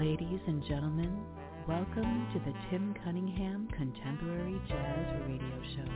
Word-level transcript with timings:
Ladies 0.00 0.40
and 0.46 0.64
gentlemen, 0.66 1.14
welcome 1.68 2.26
to 2.32 2.38
the 2.38 2.56
Tim 2.70 2.94
Cunningham 3.04 3.68
Contemporary 3.76 4.58
Jazz 4.66 5.20
Radio 5.28 5.62
Show. 5.76 5.92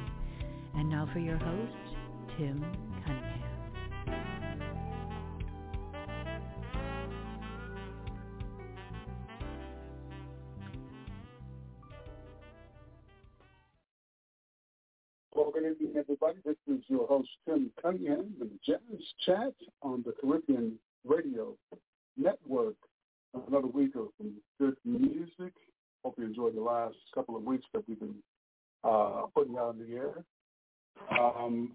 And 0.74 0.90
now 0.90 1.08
for 1.10 1.20
your 1.20 1.38
host, 1.38 1.72
Tim 2.36 2.62
Cunningham. 3.06 3.40
Good 15.34 15.80
evening, 15.80 15.94
everybody. 15.96 16.38
This 16.44 16.56
is 16.68 16.82
your 16.88 17.06
host, 17.06 17.30
Tim 17.46 17.70
Cunningham, 17.80 18.34
the 18.38 18.50
Jazz 18.66 19.00
Chat 19.24 19.54
on 19.80 20.04
the 20.04 20.12
Caribbean 20.20 20.78
Radio 21.06 21.56
Network 22.18 22.76
another 23.48 23.66
week 23.66 23.92
of 23.96 24.08
good 24.60 24.76
music. 24.84 25.52
Hope 26.04 26.14
you 26.18 26.24
enjoyed 26.24 26.56
the 26.56 26.60
last 26.60 26.96
couple 27.14 27.36
of 27.36 27.42
weeks 27.42 27.64
that 27.72 27.82
we've 27.88 27.98
been 27.98 28.16
uh, 28.84 29.22
putting 29.34 29.56
out 29.56 29.74
in 29.74 29.88
the 29.88 29.96
air. 29.96 30.24
Um, 31.18 31.72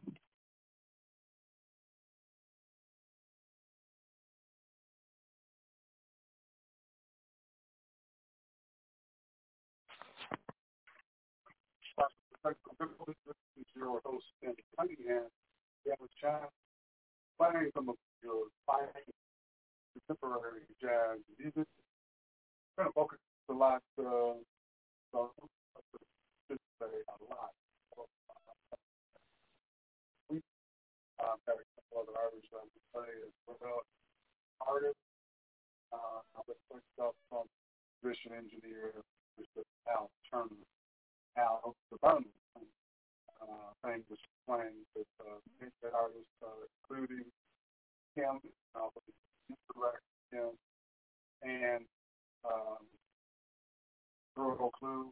your 13.75 14.01
host, 14.03 14.25
Andy 14.43 14.63
Cunningham. 14.77 15.23
We 15.85 15.91
have 15.91 15.99
a 16.03 16.11
chat 16.19 16.49
playing 17.37 17.71
some 17.73 17.89
of 17.89 17.95
your 18.23 18.47
finest 18.65 19.15
contemporary 19.93 20.65
jazz 20.81 21.19
music. 21.37 21.67
Kind 22.77 22.89
of 22.89 22.93
focus 22.93 23.19
the 23.47 23.55
last 23.55 23.83
uh, 23.99 24.37
so, 25.11 25.33
a 26.49 27.25
lot. 27.29 27.53
We 30.29 30.37
um, 31.17 31.37
had 31.49 31.57
a 31.57 31.65
couple 31.73 32.05
other 32.05 32.15
artists 32.15 32.49
that 32.53 32.65
we 32.69 32.79
play 32.93 33.09
as 33.25 33.33
well. 33.45 33.81
Artists, 34.61 35.01
uh, 35.91 36.21
I've 36.37 36.45
been 36.45 36.61
playing 36.69 36.85
stuff 36.93 37.17
from 37.29 37.49
musician 38.03 38.37
engineer, 38.37 38.93
Mr. 39.41 39.65
Al 39.89 40.13
Turner. 40.29 40.61
Al 41.37 41.75
the 41.91 41.97
Burman. 41.97 42.29
Uh, 43.39 43.71
thing 43.81 44.03
was 44.09 44.19
playing 44.45 44.83
with 44.95 45.07
uh, 45.23 45.39
artists, 45.95 46.37
uh, 46.43 46.67
including 46.83 47.25
him, 48.15 48.37
uh, 48.75 48.91
Direct 49.49 50.05
him 50.31 50.53
and 51.41 51.83
um, 52.45 52.83
Bruno 54.35 54.71
Clue 54.77 55.11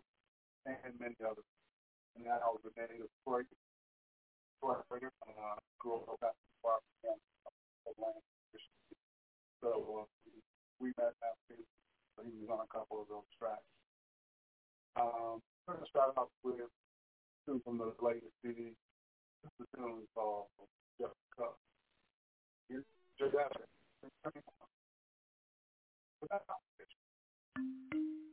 and 0.66 0.94
many 1.00 1.16
others. 1.24 1.48
And 2.16 2.26
that 2.26 2.42
I 2.42 2.50
was 2.50 2.62
a 2.66 2.74
native 2.74 3.10
Detroit, 3.22 3.46
Detroit 4.62 5.14
uh, 5.26 5.58
grew 5.80 6.02
up 6.06 6.20
the 6.20 6.34
park 6.62 6.82
and 7.06 7.22
Atlanta. 7.86 8.22
So 9.62 10.02
uh, 10.02 10.06
we 10.80 10.94
met 10.98 11.18
after 11.26 11.58
so 12.18 12.26
he 12.26 12.34
was 12.42 12.50
on 12.50 12.66
a 12.66 12.70
couple 12.74 13.02
of 13.02 13.08
those 13.10 13.30
tracks. 13.38 13.62
Um, 14.98 15.42
we're 15.66 15.78
going 15.78 15.86
to 15.86 15.90
start 15.90 16.18
off 16.18 16.34
with 16.44 16.66
two 17.46 17.62
from 17.64 17.78
the 17.78 17.94
latest 18.02 18.34
CD. 18.42 18.74
This 19.44 19.54
is 19.62 19.68
a 19.74 19.78
tune 19.78 20.10
called 20.16 20.50
Just 21.00 21.14
Cup. 21.38 21.58
Here's 22.70 22.84
Jazz. 23.20 23.77
Thank 24.02 24.14
you. 24.36 24.42
You 27.94 28.27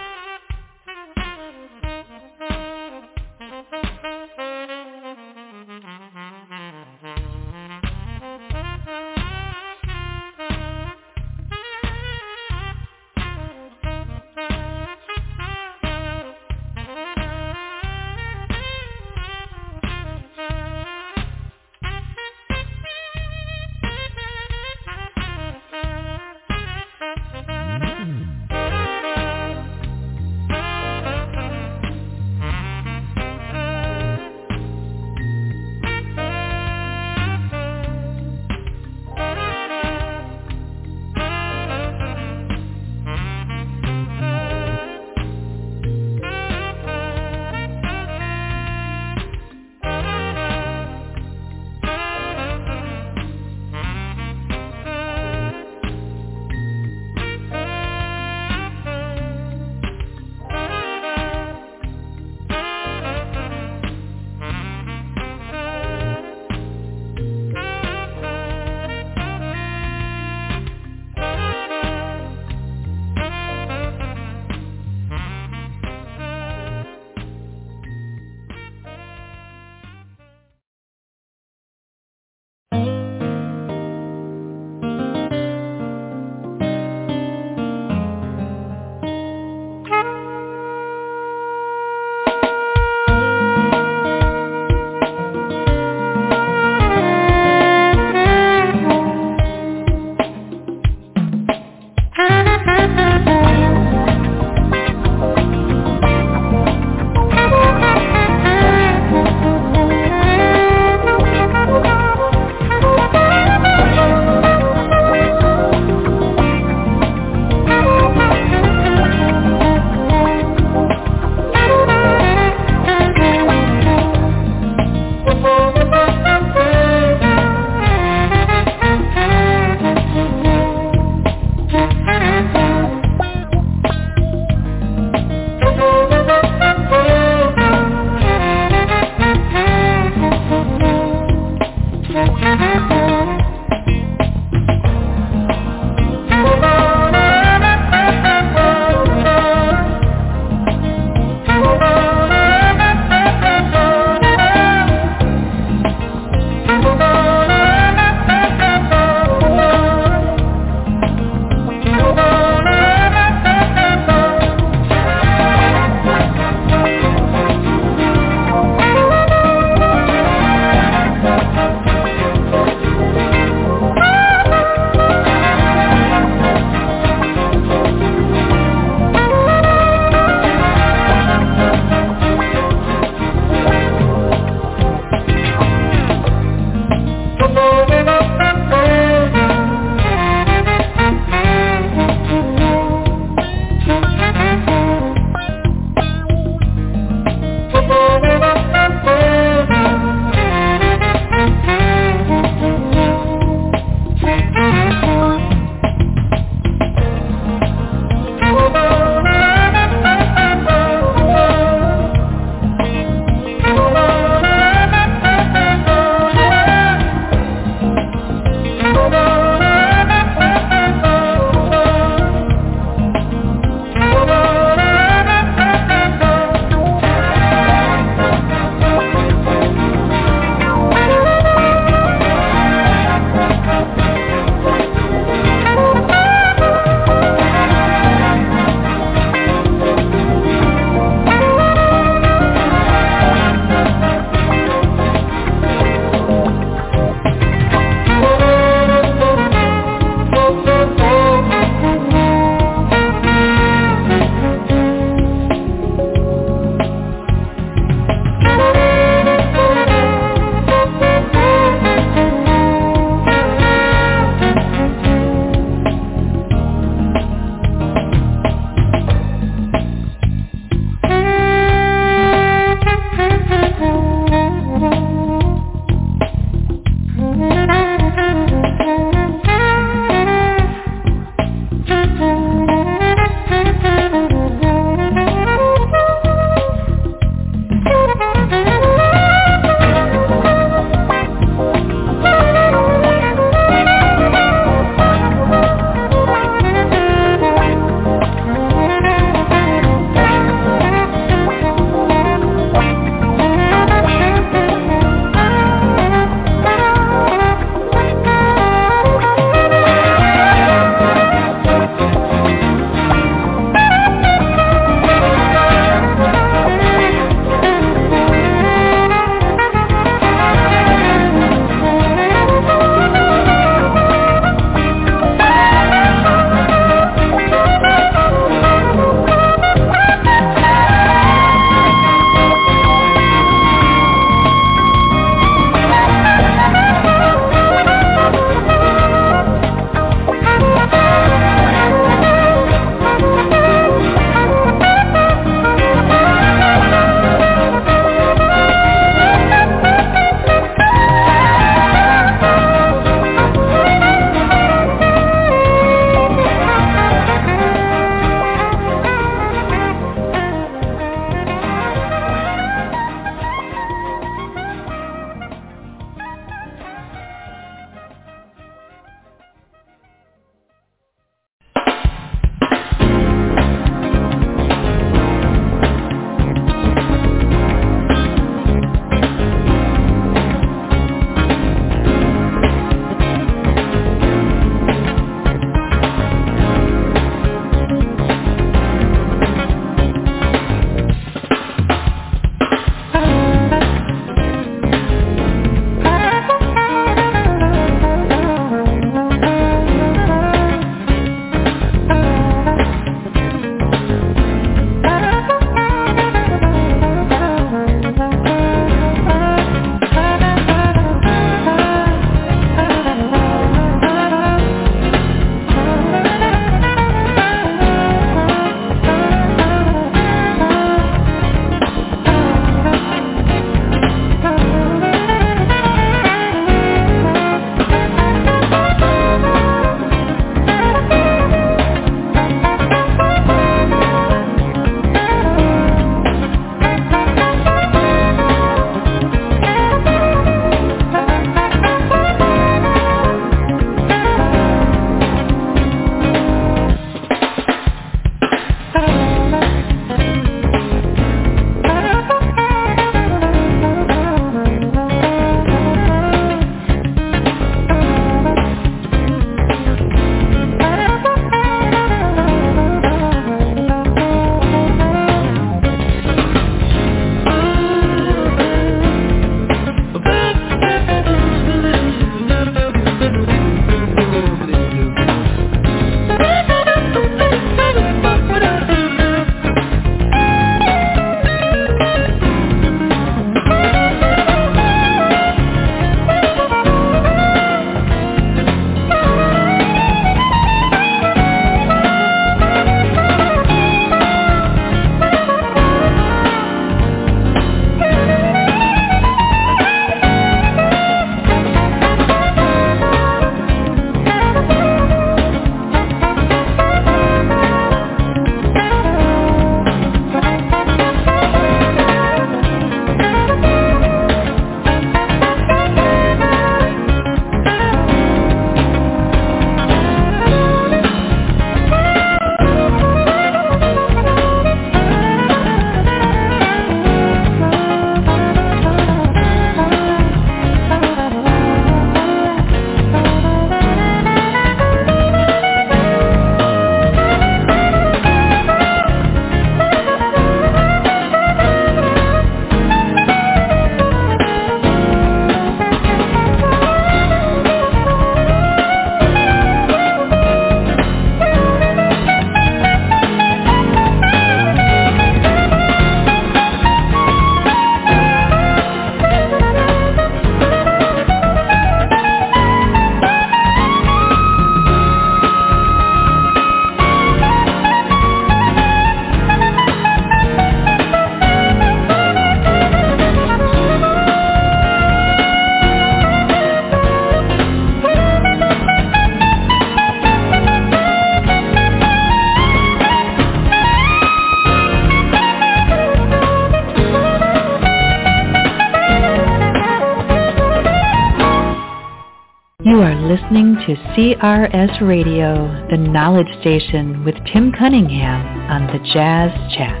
listening 593.51 593.75
to 593.85 594.01
CRS 594.13 595.05
Radio, 595.05 595.85
the 595.91 595.97
knowledge 595.97 596.47
station 596.61 597.21
with 597.25 597.35
Tim 597.51 597.73
Cunningham 597.77 598.45
on 598.71 598.87
the 598.87 598.99
Jazz 599.13 599.51
Chat. 599.75 600.00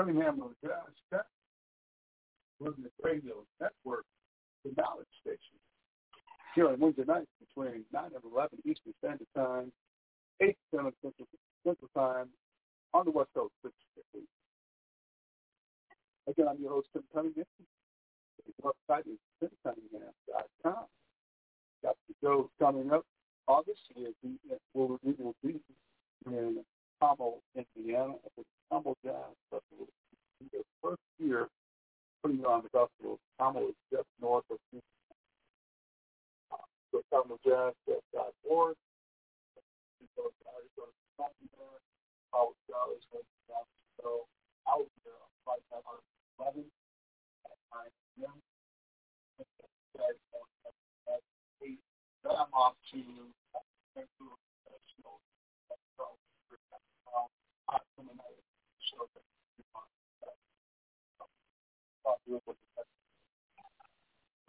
Cunningham 0.00 0.40
Jazz 0.64 0.96
Tech, 1.12 1.26
running 2.58 2.84
the 2.84 2.90
radio 3.04 3.44
network, 3.60 4.06
the 4.64 4.72
Knowledge 4.74 5.12
Station. 5.20 5.60
Here 6.54 6.68
on 6.68 6.80
Wednesday 6.80 7.04
nights 7.06 7.28
between 7.38 7.84
9 7.92 8.04
and 8.04 8.24
11 8.32 8.58
Eastern 8.64 8.94
Standard 8.98 9.28
Time, 9.36 9.70
8 10.40 10.56
to 10.72 10.76
7 10.78 10.92
Central, 11.02 11.28
Central 11.66 11.90
Time, 11.94 12.28
on 12.94 13.04
the 13.04 13.10
West 13.10 13.28
Coast, 13.34 13.52
6 13.62 13.74
Again, 16.28 16.46
I'm 16.48 16.62
your 16.62 16.70
host, 16.70 16.88
Tim 16.94 17.02
Cunningham. 17.12 17.44
The 17.60 18.52
website 18.62 19.04
is 19.04 19.18
timcunningham.com. 19.36 20.84
Got 21.82 21.96
the 22.08 22.14
shows 22.22 22.48
coming 22.58 22.90
up 22.90 23.04
August. 23.46 23.80
We'll 24.72 24.98
be 25.04 25.14
in 26.26 26.64
Carmel, 27.00 27.40
Indiana, 27.56 28.12
at 28.24 28.32
the 28.36 28.44
Carmel 28.68 28.96
Jazz 29.02 29.32
Festival. 29.50 29.88
The 30.52 30.62
first 30.82 31.00
year 31.18 31.48
putting 32.22 32.44
on 32.44 32.62
the 32.62 32.68
festival. 32.68 33.18
Carmel 33.38 33.68
is 33.68 33.74
just 33.90 34.08
north 34.20 34.44
of 34.50 34.58
Houston. 34.70 34.84
So 36.92 37.02
CarmelJazz.org. 37.12 38.76
Howard 42.32 42.54
Dollars, 42.70 43.02
so 43.98 44.26
out 44.68 44.86
there 45.02 45.18
on 45.18 45.30
flight 45.42 45.64
number 45.72 45.98
11 46.38 46.62
at 46.62 47.58
9 47.74 47.90
p.m. 48.14 48.36
Then 52.22 52.32
I'm 52.38 52.52
off 52.54 52.74
to 52.92 53.02
Central 53.94 54.38
National 54.62 55.18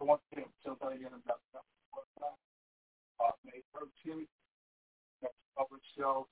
so 0.02 0.06
once 0.06 0.22
again, 0.32 0.50
so 0.64 0.76
that 0.80 0.92
again 0.94 1.14
about 1.14 1.40
uh, 2.22 3.30
May 3.44 3.62
13th, 3.70 4.26
next 5.22 5.38
public 5.56 5.82
show, 5.96 6.26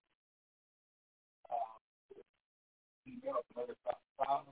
uh, 1.51 1.79
email 3.07 3.39
at 3.39 3.47
medic.com. 3.57 4.43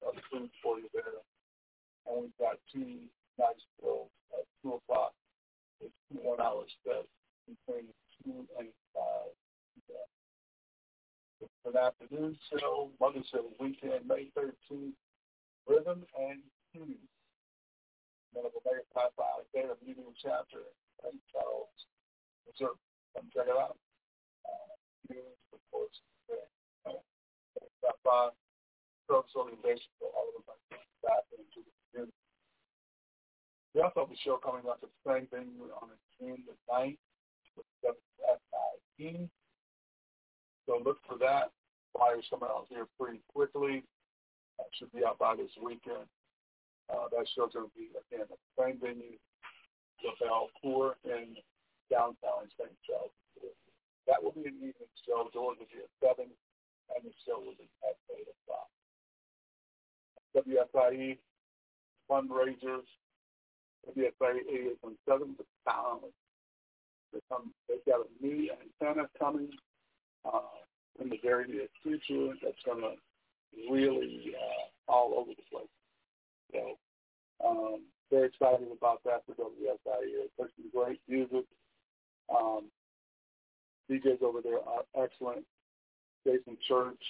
That's 0.00 0.16
food 0.32 0.50
for 0.62 0.78
you 0.78 0.88
there. 0.94 1.20
And 2.06 2.22
we've 2.22 2.38
got 2.38 2.56
two 2.72 3.08
nice 3.38 3.60
shows 3.80 4.08
at 4.32 4.44
2 4.62 4.80
o'clock. 4.80 5.12
It's 5.80 5.92
two 6.08 6.18
one-hour 6.22 6.64
sets 6.84 7.12
between 7.44 7.92
2 8.24 8.46
and 8.58 8.68
5. 8.94 9.04
Yeah. 9.88 10.06
For 11.62 11.72
afternoon 12.26 12.38
show, 12.58 12.90
Mother's 13.00 13.30
Day 13.30 13.38
weekend, 13.60 14.06
May 14.08 14.30
13th, 14.36 14.98
Rhythm 15.68 16.02
and 16.18 16.40
Hughes. 16.72 16.98
Medical 18.34 18.60
Mayor 18.66 18.82
Class 18.92 19.14
Alexander 19.16 19.78
Meeting 19.86 20.10
Chapter, 20.20 20.66
St. 21.02 21.14
Charles, 21.32 21.78
Missouri. 22.44 22.76
Come 23.14 23.30
check 23.32 23.46
it 23.48 23.56
out. 23.56 23.78
Uh, 24.44 25.14
of 25.54 25.60
course, 25.70 25.96
uh, 26.28 26.98
stop 27.78 27.98
by. 28.04 28.28
Service 29.06 29.30
organization 29.38 29.94
for 30.02 30.10
all 30.18 30.34
of 30.34 30.42
us 30.50 30.58
back 30.98 31.22
into 31.30 31.62
the 31.62 31.72
community. 31.94 32.18
We 33.72 33.80
also 33.80 34.02
have 34.02 34.10
a 34.10 34.18
show 34.18 34.36
coming 34.42 34.66
up 34.66 34.82
at 34.82 34.90
the 34.90 35.00
same 35.06 35.30
venue 35.30 35.70
on 35.78 35.94
June 36.18 36.42
the 36.42 36.58
9th 36.66 36.98
with 37.54 37.70
WSIE. 37.86 39.30
So 40.66 40.82
look 40.82 40.98
for 41.06 41.16
that. 41.22 41.54
Flyers 41.96 42.28
coming 42.28 42.52
out 42.52 42.68
here 42.68 42.86
pretty 43.00 43.20
quickly. 43.32 43.82
That 44.58 44.68
should 44.76 44.92
be 44.92 45.04
out 45.04 45.18
by 45.18 45.36
this 45.36 45.52
weekend. 45.56 46.04
Uh, 46.92 47.08
that 47.10 47.26
show's 47.34 47.52
going 47.56 47.66
to 47.66 47.74
be, 47.74 47.88
again, 47.96 48.28
the 48.28 48.38
same 48.54 48.78
venue, 48.78 49.16
the 50.04 50.12
Belcour 50.20 50.94
in 51.04 51.34
downtown 51.90 52.46
St. 52.60 52.70
Charles. 52.84 53.10
That 54.06 54.22
will 54.22 54.32
be 54.32 54.46
an 54.46 54.54
evening 54.62 54.92
show. 55.02 55.28
Doors 55.34 55.58
will 55.58 55.66
be 55.66 55.82
at 55.82 55.90
7, 55.98 56.30
and 56.30 57.00
the 57.02 57.10
show 57.26 57.42
will 57.42 57.58
be 57.58 57.66
at 57.82 57.98
8 58.06 58.22
o'clock. 58.22 58.70
WSIE 60.36 61.18
fundraisers. 62.06 62.86
WSIE 63.88 64.46
is 64.46 64.78
from 64.80 64.94
7 65.08 65.34
to 65.34 65.44
9. 65.66 66.12
They 67.12 67.20
come, 67.28 67.50
they've 67.68 67.82
got 67.86 68.06
a 68.06 68.08
new 68.22 68.50
antenna 68.52 69.08
coming 69.18 69.50
uh, 70.24 70.65
in 71.00 71.08
the 71.08 71.18
very 71.22 71.46
near 71.48 71.66
future 71.82 72.34
that's 72.42 72.62
going 72.64 72.80
to 72.80 72.92
really 73.70 74.34
uh, 74.34 74.92
all 74.92 75.14
over 75.16 75.30
the 75.30 75.42
place. 75.50 75.68
So 76.52 76.78
um, 77.46 77.80
very 78.10 78.28
excited 78.28 78.68
about 78.76 79.02
that 79.04 79.22
for 79.26 79.34
WSIE. 79.34 80.28
There's 80.38 80.50
some 80.56 80.70
great 80.72 81.00
music. 81.08 81.44
Um, 82.34 82.64
DJs 83.90 84.22
over 84.22 84.40
there 84.42 84.58
are 84.58 84.82
excellent. 85.02 85.44
Jason 86.24 86.56
Church 86.66 87.02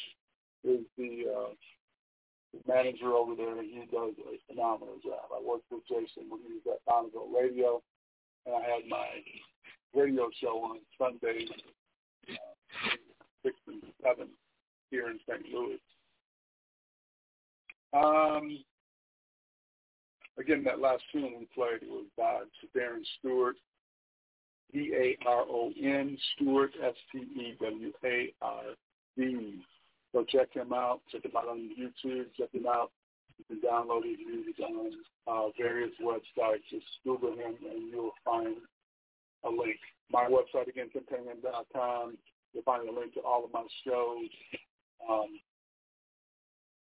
is 0.65 0.81
the, 0.99 1.25
uh, 1.25 1.53
the 2.53 2.61
manager 2.69 3.15
over 3.15 3.35
there. 3.35 3.59
and 3.59 3.67
He 3.67 3.81
does 3.91 4.13
a 4.19 4.53
phenomenal 4.53 4.97
job. 5.03 5.33
I 5.33 5.41
worked 5.43 5.71
with 5.71 5.87
Jason 5.89 6.29
when 6.29 6.41
he 6.47 6.53
was 6.55 6.77
at 6.77 6.85
Bonneville 6.87 7.33
Radio, 7.33 7.83
and 8.45 8.55
I 8.55 8.61
had 8.61 8.89
my 8.89 9.07
radio 9.95 10.29
show 10.41 10.61
on 10.65 10.81
Sundays, 10.99 11.49
uh, 12.29 12.35
6 13.47 13.57
and 13.69 13.83
7 14.03 14.29
here 14.91 15.09
in 15.09 15.21
St. 15.29 15.47
Louis. 15.55 15.79
Um, 17.93 18.59
again, 20.39 20.65
that 20.65 20.81
last 20.81 21.05
tune 21.13 21.35
we 21.39 21.47
played 21.55 21.83
was 21.89 22.07
by 22.17 22.41
Daron 22.77 23.05
Steward, 23.19 23.55
D-A-R-O-N, 24.73 26.19
Steward, 26.35 26.73
S-T-E-W-A-R-D. 26.83 27.93
So 30.13 30.25
check 30.25 30.53
him 30.53 30.73
out. 30.73 31.01
Check 31.13 31.25
him 31.25 31.37
out 31.37 31.49
on 31.49 31.71
YouTube. 31.79 32.27
Check 32.39 32.53
him 32.53 32.67
out. 32.67 32.91
You 33.39 33.45
can 33.45 33.61
download 33.61 34.05
his 34.05 34.19
music 34.27 34.59
on 34.61 34.91
uh, 35.27 35.51
various 35.59 35.93
websites. 36.03 36.65
Just 36.71 36.87
Google 37.05 37.33
him 37.33 37.55
and 37.71 37.91
you'll 37.91 38.15
find 38.25 38.57
a 39.45 39.49
link. 39.49 39.79
My 40.11 40.25
website, 40.25 40.69
again, 40.69 40.89
timcunningham.com. 40.95 42.17
You'll 42.57 42.65
find 42.65 42.89
a 42.89 42.93
link 42.93 43.13
to 43.13 43.21
all 43.21 43.45
of 43.45 43.53
my 43.53 43.67
shows 43.87 44.31
um, 45.11 45.29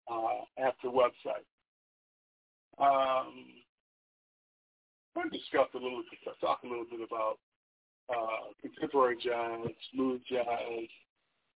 uh, 0.08 0.64
at 0.64 0.76
the 0.84 0.90
website. 0.90 1.42
Um, 2.78 3.34
I'm 5.18 5.30
discuss 5.32 5.66
a 5.74 5.78
little, 5.78 6.04
talk 6.40 6.60
a 6.64 6.68
little 6.68 6.86
bit 6.86 7.00
about 7.02 7.40
uh, 8.12 8.54
contemporary 8.62 9.18
jazz, 9.24 9.74
smooth 9.92 10.22
jazz, 10.30 10.46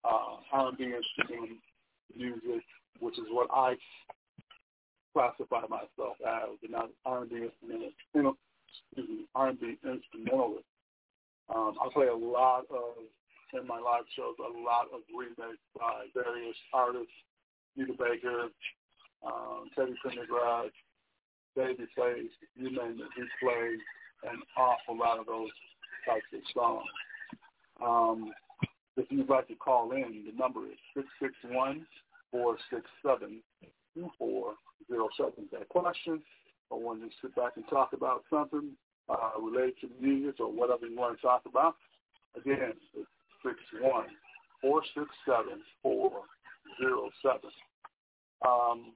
uh, 0.04 0.36
R&B 0.52 0.84
instrument 0.84 1.59
music, 2.16 2.62
which 3.00 3.18
is 3.18 3.24
what 3.30 3.48
I 3.52 3.74
classify 5.12 5.62
myself 5.62 6.16
as, 6.24 6.50
an 6.62 6.92
R&B 7.04 7.34
instrumental, 7.34 8.36
excuse 8.92 9.09
me, 9.09 9.24
R&B 9.34 9.78
instrumentalist. 9.82 10.64
Um, 11.52 11.74
I 11.82 11.88
play 11.92 12.07
a 12.07 12.14
lot 12.14 12.66
of 12.70 13.02
in 13.61 13.66
my 13.66 13.80
live 13.80 14.04
shows 14.14 14.36
a 14.38 14.52
lot 14.61 14.86
of 14.92 15.00
remakes 15.11 15.62
by 15.78 16.07
various 16.14 16.57
artists, 16.72 17.12
Anita 17.76 17.92
Baker, 17.92 18.48
um, 19.24 19.70
Teddy 19.74 19.94
Pendergrass, 20.04 20.70
Baby 21.57 21.86
plays, 21.96 22.28
you 22.54 22.70
name 22.70 23.00
it, 23.00 23.09
he 23.16 23.24
plays 23.40 23.80
an 24.24 24.42
awful 24.59 24.98
lot 24.98 25.18
of 25.18 25.26
those 25.26 25.48
types 26.07 26.26
of 26.34 26.40
songs. 26.52 26.84
Um, 27.82 28.32
if 28.96 29.07
you'd 29.11 29.30
like 29.30 29.48
to 29.48 29.54
call 29.54 29.92
in, 29.92 30.24
the 30.26 30.36
number 30.38 30.66
is 30.66 30.78
six 30.94 31.07
six 31.20 31.32
one 31.44 31.86
four 32.30 32.59
six 32.70 32.82
seven 33.04 33.40
two 33.94 34.11
four 34.18 34.54
zero 34.88 35.09
seven. 35.16 35.48
That 35.52 35.68
question, 35.70 36.20
or 36.68 36.80
want 36.80 37.00
to 37.00 37.09
sit 37.22 37.34
back 37.34 37.52
and 37.57 37.64
talk 37.68 37.94
about 37.94 38.24
something 38.28 38.72
uh, 39.09 39.40
related 39.40 39.80
to 39.80 39.88
music 40.00 40.40
or 40.40 40.52
whatever 40.52 40.86
you 40.86 40.98
want 40.98 41.16
to 41.16 41.22
talk 41.22 41.42
about, 41.46 41.76
again, 42.36 42.74
it's 42.94 43.09
six 43.45 43.57
one 43.80 44.07
four 44.61 44.82
six 44.95 45.07
seven 45.26 45.62
four 45.82 46.22
zero 46.80 47.11
seven. 47.22 47.51
Um, 48.47 48.93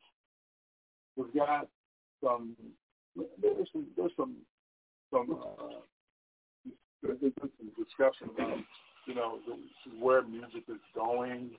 we've 1.16 1.34
got 1.34 1.68
some 2.22 2.57
there's 3.16 3.68
some 3.72 3.86
there's 3.97 4.12
some 4.16 4.36
some 5.12 5.38
uh, 5.41 5.80
there's 7.03 7.18
some 7.20 7.70
discussion 7.76 8.30
about 8.34 8.59
you 9.07 9.14
know 9.14 9.38
where 9.99 10.22
music 10.22 10.64
is 10.68 10.82
going, 10.95 11.51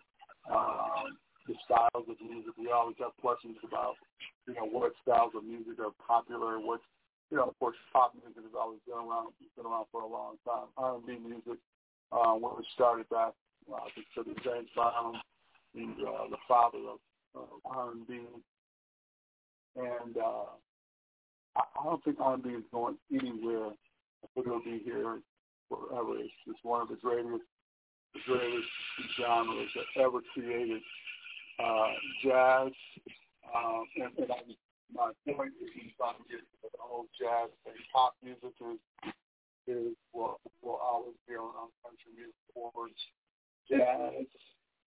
um, 0.50 1.18
the 1.48 1.56
styles 1.66 2.06
of 2.08 2.16
music. 2.22 2.54
We 2.58 2.72
always 2.72 2.96
have 3.00 3.12
questions 3.20 3.58
about 3.64 3.96
you 4.48 4.54
know 4.54 4.66
what 4.70 4.94
styles 5.02 5.34
of 5.36 5.44
music 5.44 5.80
are 5.80 5.94
popular, 6.08 6.60
what 6.60 6.82
you 7.30 7.38
know 7.38 7.50
of 7.50 7.60
course 7.60 7.78
pop 7.92 8.14
music 8.16 8.44
has 8.44 8.56
always 8.58 8.80
been 8.86 8.98
around, 8.98 9.34
it's 9.42 9.52
been 9.58 9.66
around 9.66 9.86
for 9.92 10.02
a 10.02 10.08
long 10.08 10.38
time. 10.46 10.70
R&B 10.78 11.18
music 11.20 11.60
uh, 12.12 12.34
when 12.34 12.54
it 12.60 12.66
started 12.74 13.08
back, 13.10 13.34
uh, 13.72 13.80
think 13.96 14.08
to 14.16 14.24
the 14.24 14.40
James 14.42 14.70
Brown, 14.76 15.16
the 15.74 15.84
uh, 16.06 16.28
the 16.30 16.38
father 16.48 16.80
of 16.80 17.00
uh, 17.36 17.70
R&B, 17.70 18.20
and 19.76 20.18
uh, 20.18 20.52
I, 21.56 21.84
don't 21.84 22.04
think 22.04 22.18
R&B 22.20 22.50
is 22.50 22.64
going 22.72 22.98
anywhere. 23.12 23.68
I 24.24 24.28
think 24.34 24.48
it'll 24.48 24.60
be 24.60 24.82
here 24.84 25.20
forever. 25.70 26.20
It's, 26.20 26.34
it's 26.48 26.60
one 26.64 26.82
of 26.82 26.90
the 26.90 26.96
greatest, 26.96 27.44
the 28.14 28.20
greatest 28.26 28.68
genres 29.18 29.70
that 29.76 30.02
ever 30.02 30.20
created. 30.34 30.82
Uh, 31.60 31.94
jazz, 32.24 32.72
um, 33.54 33.86
and, 33.96 34.12
and 34.18 34.32
I, 34.32 34.42
my 34.94 35.12
point 35.34 35.54
is, 35.62 35.70
he's 35.76 35.92
trying 35.98 36.16
to 36.18 36.38
the 36.64 36.70
whole 36.80 37.06
jazz 37.20 37.50
and 37.66 37.76
pop 37.94 38.16
music 38.24 38.56
is 38.60 38.80
is 39.72 39.96
what 40.12 40.38
will 40.62 40.80
always 40.84 41.16
be 41.28 41.36
on 41.36 41.72
country 41.84 42.12
music 42.16 42.36
boards. 42.54 43.00
Jazz 43.70 44.28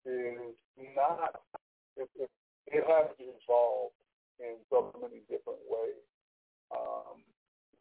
is 0.06 0.56
not 0.96 1.36
it, 1.98 2.10
it, 2.16 2.30
it 2.68 2.84
has 2.88 3.12
evolved 3.20 4.00
in 4.40 4.56
so 4.70 4.94
many 5.02 5.22
different 5.28 5.60
ways. 5.68 6.06
Um, 6.72 7.20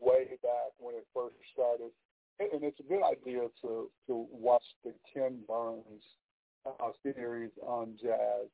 way 0.01 0.27
back 0.43 0.73
when 0.79 0.95
it 0.95 1.07
first 1.15 1.37
started, 1.53 1.93
and, 2.41 2.53
and 2.53 2.65
it's 2.65 2.81
a 2.81 2.89
good 2.89 3.05
idea 3.05 3.47
to 3.63 3.91
to 4.07 4.27
watch 4.33 4.65
the 4.85 4.93
Ken 5.13 5.39
Burns 5.47 6.03
uh, 6.67 6.91
series 7.03 7.51
on 7.63 7.97
jazz. 8.03 8.49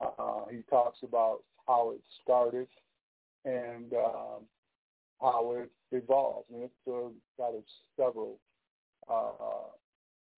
Uh, 0.00 0.46
he 0.50 0.62
talks 0.68 0.98
about 1.02 1.40
how 1.66 1.92
it 1.92 2.02
started 2.22 2.66
and 3.44 3.92
um, 3.94 4.42
how 5.22 5.54
it 5.56 5.70
evolves. 5.92 6.46
And 6.52 6.64
it's 6.64 6.74
uh, 6.88 7.08
got 7.38 7.52
several 7.96 8.38
uh, 9.10 9.70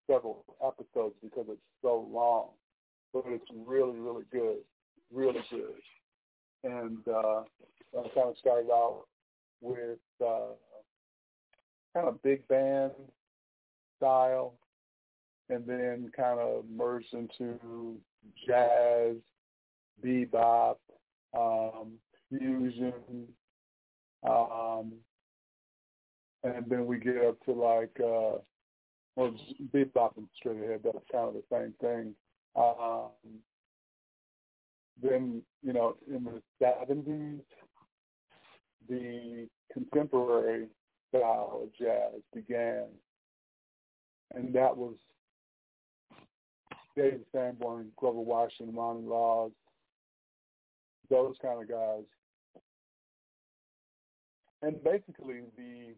several 0.09 0.45
episodes 0.63 1.15
because 1.21 1.45
it's 1.49 1.61
so 1.81 2.07
long, 2.11 2.49
but 3.13 3.23
it's 3.27 3.45
really 3.65 3.99
really 3.99 4.25
good, 4.31 4.57
really 5.11 5.43
good. 5.49 5.81
And 6.63 6.99
uh, 7.07 7.41
I 7.97 8.07
kind 8.13 8.29
of 8.29 8.37
started 8.39 8.69
out 8.71 9.05
with 9.61 9.99
uh, 10.23 10.53
kind 11.93 12.07
of 12.07 12.21
big 12.21 12.47
band 12.47 12.91
style, 13.97 14.55
and 15.49 15.65
then 15.65 16.11
kind 16.15 16.39
of 16.39 16.65
merged 16.69 17.13
into 17.13 17.97
jazz, 18.47 19.15
bebop, 20.03 20.75
um, 21.37 21.93
fusion, 22.29 22.93
um, 24.23 24.93
and 26.43 26.65
then 26.67 26.85
we 26.85 26.97
get 26.99 27.17
up 27.17 27.43
to 27.45 27.51
like, 27.51 27.95
uh, 27.99 28.37
well, 29.15 29.33
bebop 29.73 30.17
and 30.17 30.27
straight 30.35 30.63
ahead, 30.63 30.81
that's 30.83 30.97
kind 31.11 31.29
of 31.29 31.33
the 31.33 31.43
same 31.51 31.73
thing. 31.81 32.13
Um, 32.55 33.09
then, 35.01 35.41
you 35.61 35.73
know, 35.73 35.95
in 36.07 36.23
the 36.23 36.41
70s, 36.61 37.41
the 38.87 39.47
contemporary 39.73 40.67
style 41.09 41.61
of 41.63 41.69
jazz 41.77 42.21
began. 42.33 42.85
And 44.33 44.53
that 44.53 44.75
was 44.75 44.95
David 46.95 47.25
Sanborn, 47.31 47.91
Grover 47.95 48.21
Washington, 48.21 48.75
Ronnie 48.75 49.07
Laws, 49.07 49.51
those 51.09 51.35
kind 51.41 51.61
of 51.61 51.69
guys. 51.69 52.03
And 54.61 54.83
basically, 54.83 55.41
the 55.57 55.93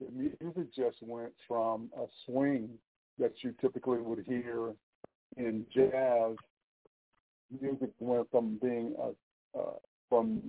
the 0.00 0.06
music 0.40 0.74
just 0.74 0.98
went 1.02 1.32
from 1.48 1.90
a 1.96 2.04
swing 2.24 2.68
that 3.18 3.32
you 3.42 3.54
typically 3.60 3.98
would 3.98 4.24
hear 4.26 4.74
in 5.36 5.64
jazz. 5.74 6.36
Music 7.60 7.90
went 7.98 8.30
from 8.30 8.58
being 8.60 8.94
a, 9.00 9.58
uh, 9.58 9.72
from 10.08 10.42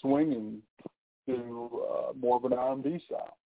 swinging 0.00 0.62
to 1.26 1.82
uh, 1.90 2.12
more 2.18 2.36
of 2.36 2.44
an 2.44 2.52
R&B 2.52 3.00
style. 3.06 3.36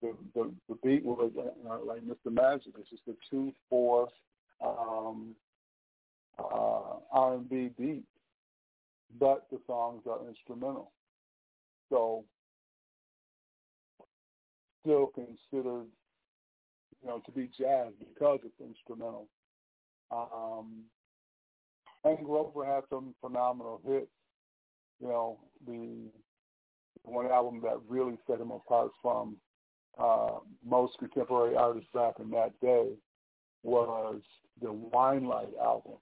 The, 0.00 0.14
the, 0.34 0.50
the 0.68 0.74
beat 0.82 1.04
was 1.04 1.32
uh, 1.36 1.78
like 1.84 2.00
Mr. 2.02 2.32
Magic. 2.32 2.72
It's 2.78 2.88
just 2.88 3.02
a 3.08 3.14
two 3.30 3.52
four 3.68 4.08
um, 4.64 5.34
uh, 6.38 6.98
R&B 7.12 7.70
beat, 7.76 8.04
but 9.18 9.46
the 9.50 9.58
songs 9.66 10.02
are 10.08 10.20
instrumental. 10.28 10.92
So 11.90 12.24
still 14.82 15.06
considered, 15.14 15.86
you 17.02 17.08
know, 17.08 17.20
to 17.24 17.32
be 17.32 17.50
jazz 17.58 17.92
because 17.98 18.40
it's 18.44 18.60
instrumental. 18.60 19.28
Um, 20.10 20.84
and 22.04 22.24
Grover 22.24 22.64
had 22.64 22.84
some 22.88 23.14
phenomenal 23.20 23.80
hits. 23.86 24.06
You 25.00 25.08
know, 25.08 25.38
the 25.66 26.10
one 27.04 27.26
album 27.26 27.60
that 27.62 27.78
really 27.88 28.18
set 28.26 28.40
him 28.40 28.50
apart 28.50 28.90
from 29.02 29.36
uh, 29.98 30.38
most 30.64 30.98
contemporary 30.98 31.56
artists 31.56 31.88
back 31.94 32.14
in 32.20 32.30
that 32.30 32.58
day 32.60 32.88
was 33.62 34.20
the 34.60 34.68
Winelight 34.68 35.56
album. 35.62 35.94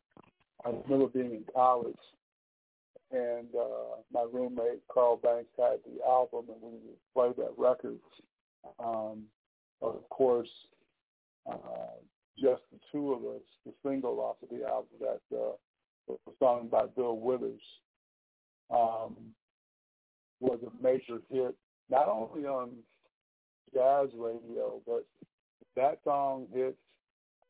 I 0.65 0.71
remember 0.71 1.07
being 1.09 1.33
in 1.33 1.45
college 1.55 1.97
and 3.11 3.49
uh, 3.55 4.01
my 4.13 4.27
roommate 4.33 4.83
Carl 4.93 5.17
Banks 5.17 5.51
had 5.59 5.79
the 5.87 6.05
album, 6.05 6.47
and 6.49 6.61
we 6.61 6.71
would 6.71 7.13
play 7.15 7.45
that 7.45 7.53
record. 7.57 7.99
Um, 8.79 9.25
of 9.81 10.09
course, 10.11 10.49
uh, 11.51 11.57
just 12.39 12.63
the 12.73 12.79
two 12.91 13.13
of 13.13 13.21
us, 13.25 13.43
the 13.65 13.73
single 13.85 14.21
off 14.21 14.37
of 14.43 14.49
the 14.49 14.67
album 14.67 14.89
that 15.01 15.37
uh, 15.37 15.53
was 16.07 16.19
sung 16.39 16.69
by 16.71 16.87
Bill 16.97 17.17
Withers, 17.17 17.63
um, 18.71 19.17
was 20.41 20.59
a 20.67 20.83
major 20.83 21.21
hit, 21.31 21.55
not 21.89 22.09
only 22.09 22.47
on 22.47 22.71
jazz 23.73 24.09
radio, 24.17 24.81
but 24.87 25.07
that 25.77 25.99
song 26.05 26.47
hit 26.53 26.77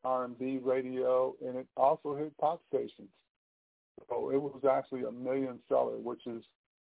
R&B 0.04 0.60
radio, 0.62 1.34
and 1.44 1.56
it 1.56 1.66
also 1.76 2.14
hit 2.14 2.36
pop 2.38 2.60
stations. 2.68 3.08
So 4.08 4.30
it 4.30 4.40
was 4.40 4.62
actually 4.70 5.02
a 5.02 5.12
million 5.12 5.58
seller, 5.68 5.98
which 5.98 6.26
is, 6.26 6.42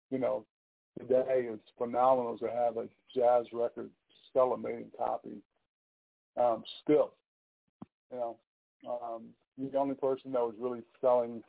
you 0.09 0.19
know, 0.19 0.45
today 0.99 1.47
it's 1.49 1.69
phenomenal 1.77 2.37
to 2.37 2.47
have 2.47 2.77
a 2.77 2.87
jazz 3.15 3.45
record 3.51 3.89
sell 4.33 4.53
a 4.53 4.57
million 4.57 4.91
copies. 4.97 5.41
Um, 6.39 6.63
still, 6.81 7.13
you 8.11 8.17
know, 8.17 8.37
um, 8.89 9.23
the 9.57 9.77
only 9.77 9.95
person 9.95 10.31
that 10.31 10.41
was 10.41 10.55
really 10.57 10.81
selling 10.99 11.43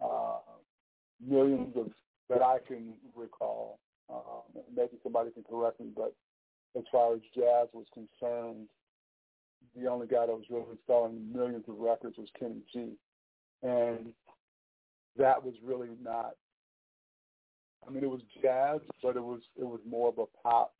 uh, 0.00 0.38
millions 1.26 1.74
of 1.76 1.90
that 2.30 2.42
I 2.42 2.58
can 2.66 2.92
recall. 3.16 3.80
Um, 4.10 4.62
maybe 4.74 4.98
somebody 5.02 5.30
can 5.30 5.42
correct 5.42 5.80
me, 5.80 5.88
but 5.94 6.14
as 6.76 6.84
far 6.92 7.14
as 7.14 7.20
jazz 7.34 7.68
was 7.72 7.86
concerned, 7.92 8.68
the 9.76 9.88
only 9.88 10.06
guy 10.06 10.26
that 10.26 10.32
was 10.32 10.44
really 10.50 10.78
selling 10.86 11.32
millions 11.32 11.64
of 11.68 11.78
records 11.78 12.16
was 12.16 12.28
Kenny 12.38 12.62
G. 12.72 12.92
And 13.62 14.12
that 15.18 15.44
was 15.44 15.54
really 15.62 15.90
not. 16.02 16.32
I 17.86 17.90
mean, 17.90 18.02
it 18.02 18.10
was 18.10 18.22
jazz, 18.42 18.80
but 19.02 19.16
it 19.16 19.22
was 19.22 19.40
it 19.58 19.64
was 19.64 19.80
more 19.88 20.08
of 20.08 20.18
a 20.18 20.26
pop 20.42 20.74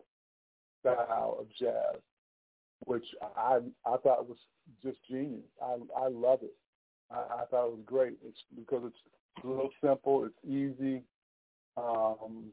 style 0.80 1.36
of 1.40 1.46
jazz, 1.58 2.00
which 2.86 3.04
I 3.36 3.58
I 3.86 3.96
thought 3.98 4.28
was 4.28 4.38
just 4.82 4.98
genius. 5.08 5.42
I 5.62 5.76
I 5.96 6.08
love 6.08 6.40
it. 6.42 6.54
I, 7.10 7.42
I 7.42 7.44
thought 7.50 7.66
it 7.66 7.72
was 7.72 7.84
great. 7.86 8.14
It's 8.26 8.38
because 8.54 8.82
it's 8.86 9.44
a 9.44 9.46
little 9.46 9.70
simple, 9.82 10.24
it's 10.24 10.44
easy, 10.44 11.02
um, 11.76 12.46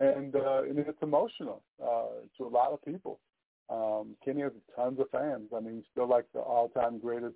and 0.00 0.34
uh, 0.34 0.62
and 0.62 0.78
it's 0.78 1.02
emotional 1.02 1.62
uh, 1.82 2.22
to 2.36 2.44
a 2.44 2.48
lot 2.48 2.72
of 2.72 2.84
people. 2.84 3.20
Um, 3.68 4.14
Kenny 4.24 4.42
has 4.42 4.52
tons 4.76 5.00
of 5.00 5.10
fans. 5.10 5.48
I 5.54 5.60
mean, 5.60 5.76
he's 5.76 5.84
still 5.90 6.08
like 6.08 6.26
the 6.32 6.38
all-time 6.38 6.98
greatest 6.98 7.34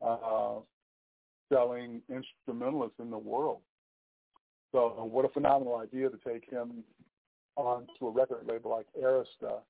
uh, 0.00 0.60
selling 1.52 2.02
instrumentalist 2.08 2.94
in 3.00 3.10
the 3.10 3.18
world. 3.18 3.60
So 4.72 5.08
what 5.10 5.24
a 5.24 5.28
phenomenal 5.28 5.76
idea 5.76 6.10
to 6.10 6.18
take 6.26 6.48
him 6.50 6.84
on 7.56 7.86
to 7.98 8.08
a 8.08 8.10
record 8.10 8.46
label 8.46 8.70
like 8.70 8.86
Arista. 9.02 9.60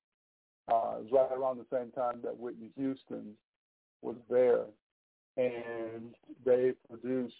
Uh, 0.71 0.97
it 0.97 1.03
was 1.03 1.07
right 1.11 1.37
around 1.37 1.57
the 1.57 1.75
same 1.75 1.91
time 1.91 2.19
that 2.23 2.37
Whitney 2.37 2.69
Houston 2.77 3.33
was 4.01 4.17
there. 4.29 4.65
And 5.37 6.15
they 6.45 6.73
produced 6.89 7.33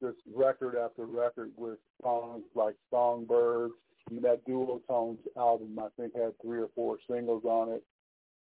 this 0.00 0.14
record 0.32 0.76
after 0.76 1.04
record 1.04 1.50
with 1.56 1.78
songs 2.02 2.44
like 2.54 2.76
Songbird. 2.90 3.72
I 4.08 4.14
mean, 4.14 4.22
that 4.22 4.46
Duotones 4.46 5.18
album, 5.36 5.78
I 5.78 5.88
think, 6.00 6.14
had 6.14 6.32
three 6.40 6.60
or 6.60 6.70
four 6.74 6.98
singles 7.10 7.44
on 7.44 7.70
it. 7.72 7.82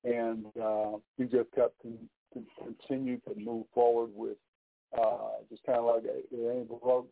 And 0.03 0.45
uh, 0.61 0.97
he 1.18 1.24
just 1.24 1.51
kept 1.55 1.82
con- 1.82 2.09
continued 2.63 3.22
to 3.26 3.39
move 3.39 3.65
forward 3.74 4.09
with 4.13 4.38
uh, 4.95 5.41
just 5.49 5.63
kind 5.63 5.79
of 5.79 5.85
like 5.85 6.03
it 6.05 6.27
ain't 6.33 6.69
broke, 6.69 7.09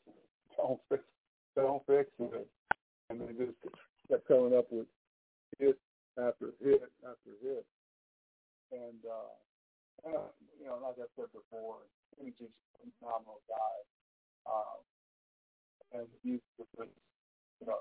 don't 0.58 0.80
fix, 0.90 1.04
don't 1.56 1.82
fix 1.88 2.10
it, 2.20 2.48
and 3.10 3.22
they 3.22 3.34
just 3.34 3.58
kept 4.10 4.28
coming 4.28 4.56
up 4.58 4.72
with 4.72 4.86
hit 5.60 5.78
after 6.18 6.54
hit 6.64 6.84
after 7.04 7.32
hit, 7.42 7.66
and, 8.72 9.02
uh, 9.06 10.12
you 10.60 10.66
know, 10.66 10.78
like 10.84 10.96
I 10.98 11.08
said 11.16 11.32
before, 11.34 11.78
he's 12.22 12.34
just 12.38 12.52
a 12.84 12.88
phenomenal 13.00 13.42
guy. 13.50 13.76
Um, 14.46 14.80
and 15.94 16.08
he's 16.24 16.40
just, 16.58 16.70
you 17.62 17.68
know, 17.68 17.80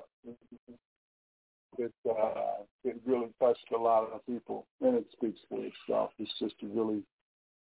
it, 1.78 1.92
uh, 2.08 2.62
it 2.84 3.00
really 3.04 3.28
touched 3.40 3.66
a 3.74 3.78
lot 3.78 4.10
of 4.12 4.24
people, 4.26 4.66
and 4.80 4.96
it 4.96 5.06
speaks 5.12 5.40
for 5.48 5.58
itself. 5.58 6.10
It's 6.18 6.30
just 6.38 6.54
a 6.62 6.66
really, 6.66 7.02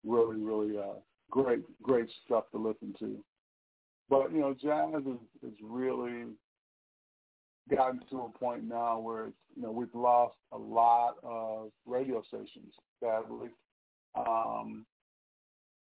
really, 0.05 0.37
really 0.37 0.77
uh, 0.77 0.99
great, 1.29 1.61
great 1.81 2.09
stuff 2.25 2.45
to 2.51 2.57
listen 2.57 2.93
to. 2.99 3.23
But 4.09 4.31
you 4.31 4.39
know, 4.39 4.55
jazz 4.59 5.03
is, 5.05 5.51
is 5.51 5.57
really 5.63 6.25
gotten 7.69 8.01
to 8.09 8.21
a 8.21 8.37
point 8.37 8.63
now 8.63 8.99
where 8.99 9.27
it's, 9.27 9.37
you 9.55 9.63
know 9.63 9.71
we've 9.71 9.93
lost 9.93 10.35
a 10.51 10.57
lot 10.57 11.15
of 11.23 11.69
radio 11.85 12.23
stations. 12.27 12.73
Sadly, 12.99 13.49
um, 14.15 14.85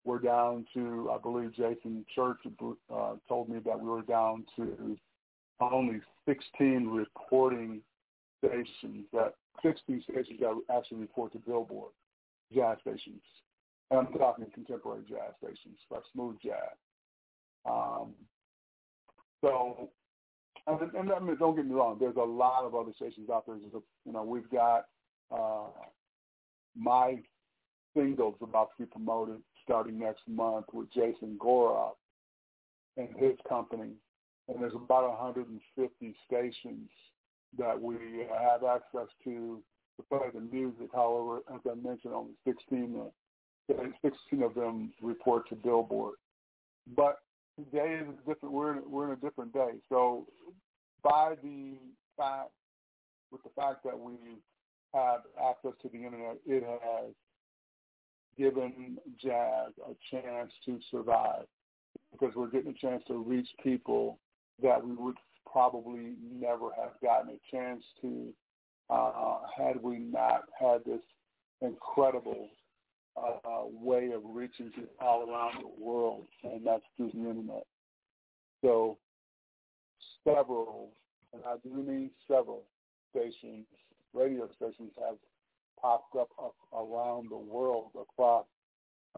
we're 0.03 0.19
down 0.19 0.65
to 0.73 1.11
I 1.13 1.19
believe 1.19 1.53
Jason 1.53 2.05
Church 2.13 2.39
uh, 2.93 3.13
told 3.27 3.49
me 3.49 3.59
that 3.65 3.79
we 3.79 3.89
were 3.89 4.01
down 4.01 4.45
to 4.55 4.97
only 5.61 6.01
16 6.27 6.87
reporting 6.87 7.81
stations 8.43 9.05
that 9.13 9.33
16 9.63 10.03
stations 10.03 10.39
that 10.39 10.59
actually 10.75 10.97
report 10.97 11.31
to 11.33 11.39
Billboard 11.39 11.91
jazz 12.53 12.77
stations. 12.81 13.21
And 13.91 13.99
I'm 13.99 14.13
talking 14.13 14.45
contemporary 14.53 15.03
jazz 15.07 15.33
stations, 15.38 15.77
like 15.91 16.01
smooth 16.11 16.38
jazz. 16.43 16.75
Um, 17.69 18.13
so, 19.41 19.89
and, 20.67 20.79
and 20.93 21.11
I 21.11 21.19
mean, 21.19 21.38
don't 21.38 21.55
get 21.55 21.65
me 21.65 21.75
wrong. 21.75 21.97
There's 21.99 22.15
a 22.15 22.21
lot 22.21 22.63
of 22.63 22.73
other 22.73 22.91
stations 22.95 23.29
out 23.31 23.45
there. 23.45 23.55
A, 23.55 23.59
you 24.05 24.11
know, 24.11 24.23
we've 24.23 24.49
got 24.49 24.86
uh, 25.31 25.67
my 26.75 27.19
singles 27.95 28.36
about 28.41 28.69
to 28.77 28.83
be 28.83 28.89
promoted 28.89 29.41
starting 29.63 29.99
next 29.99 30.23
month 30.27 30.65
with 30.73 30.91
Jason 30.91 31.38
Goroff 31.39 31.93
and 32.97 33.09
his 33.17 33.33
company. 33.47 33.91
And 34.47 34.61
there's 34.61 34.75
about 34.75 35.09
150 35.09 36.15
stations 36.27 36.89
that 37.57 37.79
we 37.79 37.95
have 38.39 38.63
access 38.63 39.07
to 39.23 39.61
to 39.97 40.03
play 40.09 40.27
the 40.33 40.41
music. 40.41 40.89
However, 40.93 41.41
as 41.53 41.61
I 41.69 41.75
mentioned, 41.75 42.13
only 42.13 42.33
16, 42.45 43.01
uh, 43.70 43.84
16 44.03 44.43
of 44.43 44.53
them 44.53 44.91
report 45.01 45.47
to 45.49 45.55
Billboard. 45.55 46.16
But 46.95 47.20
today 47.57 47.99
is 48.01 48.16
different. 48.28 48.53
We're 48.53 48.74
in, 48.74 48.84
we're 48.89 49.05
in 49.05 49.11
a 49.11 49.22
different 49.22 49.53
day. 49.53 49.72
So 49.89 50.28
by 51.03 51.36
the 51.41 51.74
fact, 52.18 52.51
with 53.32 53.43
the 53.43 53.49
fact 53.55 53.84
that 53.84 53.99
we 53.99 54.13
have 54.93 55.22
access 55.43 55.74
to 55.82 55.89
the 55.89 55.97
internet, 55.97 56.38
it 56.45 56.63
has 56.63 57.13
given 58.38 58.97
jazz 59.22 59.72
a 59.88 59.93
chance 60.11 60.51
to 60.66 60.80
survive 60.91 61.45
because 62.11 62.36
we're 62.36 62.49
getting 62.49 62.72
a 62.72 62.74
chance 62.74 63.03
to 63.07 63.18
reach 63.18 63.47
people 63.63 64.20
that 64.61 64.86
we 64.86 64.93
would 64.95 65.16
probably 65.51 66.13
never 66.34 66.70
have 66.78 66.91
gotten 67.01 67.30
a 67.32 67.55
chance 67.55 67.84
to 68.01 68.34
uh, 68.89 69.38
had 69.57 69.82
we 69.82 69.97
not 69.97 70.41
had 70.59 70.84
this 70.86 71.01
incredible 71.61 72.49
uh, 73.18 73.63
way 73.66 74.11
of 74.11 74.22
reaching 74.26 74.72
to 74.72 74.84
all 74.99 75.30
around 75.30 75.63
the 75.63 75.84
world, 75.84 76.26
and 76.43 76.66
that's 76.66 76.84
through 76.97 77.11
the 77.13 77.30
internet. 77.30 77.66
So 78.61 78.97
several, 80.24 80.89
and 81.34 81.41
I 81.47 81.55
do 81.63 81.74
mean 81.74 82.09
several 82.28 82.63
stations, 83.11 83.66
radio 84.13 84.49
stations 84.55 84.91
have 84.99 85.16
popped 85.82 86.16
up, 86.16 86.30
up 86.41 86.55
around 86.74 87.30
the 87.30 87.38
world 87.38 87.91
across, 87.99 88.45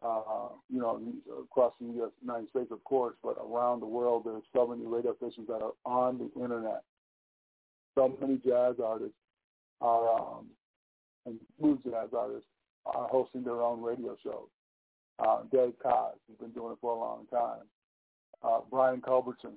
uh, 0.04 0.50
you 0.70 0.80
know, 0.80 1.02
across 1.42 1.74
the. 1.80 2.12
United 2.22 2.50
States, 2.50 2.72
of 2.72 2.84
course, 2.84 3.16
but 3.24 3.38
around 3.42 3.80
the 3.80 3.86
world, 3.86 4.24
there's 4.26 4.44
so 4.54 4.68
many 4.68 4.86
radio 4.86 5.16
stations 5.16 5.48
that 5.48 5.62
are 5.62 5.74
on 5.86 6.18
the 6.18 6.42
internet. 6.42 6.84
So 7.96 8.16
many 8.22 8.38
jazz 8.38 8.76
artists 8.84 9.16
are, 9.82 10.14
um, 10.20 10.48
and 11.26 11.40
smooth 11.58 11.84
jazz 11.84 12.10
artists 12.16 12.48
are 12.96 13.08
hosting 13.10 13.44
their 13.44 13.62
own 13.62 13.82
radio 13.82 14.16
shows. 14.24 14.48
Uh, 15.20 15.42
Dave 15.52 15.74
Koz 15.84 16.14
has 16.28 16.38
been 16.40 16.52
doing 16.52 16.74
it 16.74 16.78
for 16.82 16.96
a 16.96 17.00
long 17.00 17.26
time. 17.32 17.66
Uh, 18.44 18.60
Brian 18.70 19.02
Culbertson, 19.02 19.54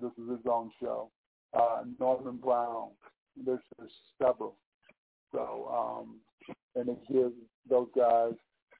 this 0.00 0.12
is 0.12 0.30
his 0.30 0.46
own 0.48 0.70
show. 0.80 1.10
Uh, 1.52 1.82
Norman 1.98 2.36
Brown, 2.36 2.90
there's, 3.44 3.60
there's 3.78 3.92
several. 4.20 4.56
So, 5.32 5.68
um, 5.72 6.54
and 6.76 6.88
it 6.88 6.98
gives 7.10 7.34
those 7.68 7.88
guys 7.96 8.34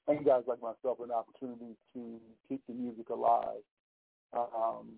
and 0.07 0.25
guys 0.25 0.43
like 0.47 0.61
myself 0.61 0.99
an 1.03 1.11
opportunity 1.11 1.75
to 1.93 2.19
keep 2.47 2.61
the 2.67 2.73
music 2.73 3.09
alive. 3.09 3.61
Um, 4.33 4.93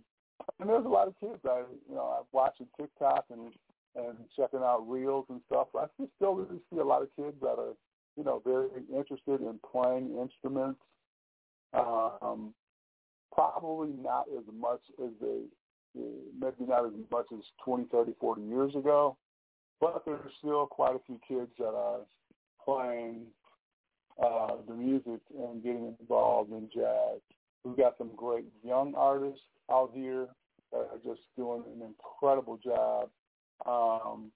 and 0.60 0.70
there's 0.70 0.86
a 0.86 0.90
lot 0.90 1.08
of 1.08 1.20
kids 1.20 1.40
I, 1.46 1.64
you 1.90 1.96
know, 1.96 2.18
I'm 2.20 2.26
watching 2.32 2.68
TikTok 2.80 3.26
and 3.32 3.52
and 3.96 4.18
checking 4.36 4.60
out 4.60 4.84
reels 4.90 5.26
and 5.30 5.40
stuff. 5.48 5.68
I 5.74 5.86
still 6.18 6.36
really 6.36 6.60
see 6.70 6.80
a 6.80 6.84
lot 6.84 7.02
of 7.02 7.08
kids 7.16 7.36
that 7.42 7.56
are 7.58 7.76
you 8.16 8.24
know, 8.24 8.42
very 8.46 8.68
interested 8.94 9.42
in 9.42 9.60
playing 9.72 10.18
instruments. 10.20 10.80
Um, 11.74 12.54
probably 13.34 13.90
not 14.02 14.26
as 14.38 14.46
much 14.58 14.80
as 15.04 15.12
they, 15.20 15.42
maybe 16.40 16.66
not 16.68 16.86
as 16.86 16.94
much 17.12 17.26
as 17.34 17.44
20, 17.64 17.86
30, 17.92 18.14
40 18.20 18.42
years 18.44 18.76
ago, 18.76 19.18
but 19.82 20.04
there's 20.06 20.32
still 20.40 20.66
quite 20.68 20.96
a 20.96 21.00
few 21.06 21.20
kids 21.28 21.52
that 21.60 21.74
are 21.74 22.00
playing 22.64 23.26
uh, 24.24 24.56
the 24.68 24.74
music 24.74 25.20
and 25.38 25.62
getting 25.62 25.94
involved 26.00 26.52
in 26.52 26.70
jazz. 26.74 27.20
We've 27.64 27.78
got 27.78 27.98
some 27.98 28.12
great 28.16 28.46
young 28.64 28.94
artists 28.96 29.42
out 29.70 29.92
here 29.94 30.28
that 30.72 30.78
are 30.78 31.00
just 31.04 31.22
doing 31.36 31.64
an 31.76 31.82
incredible 31.86 32.58
job. 32.64 33.10
Um, 33.66 34.32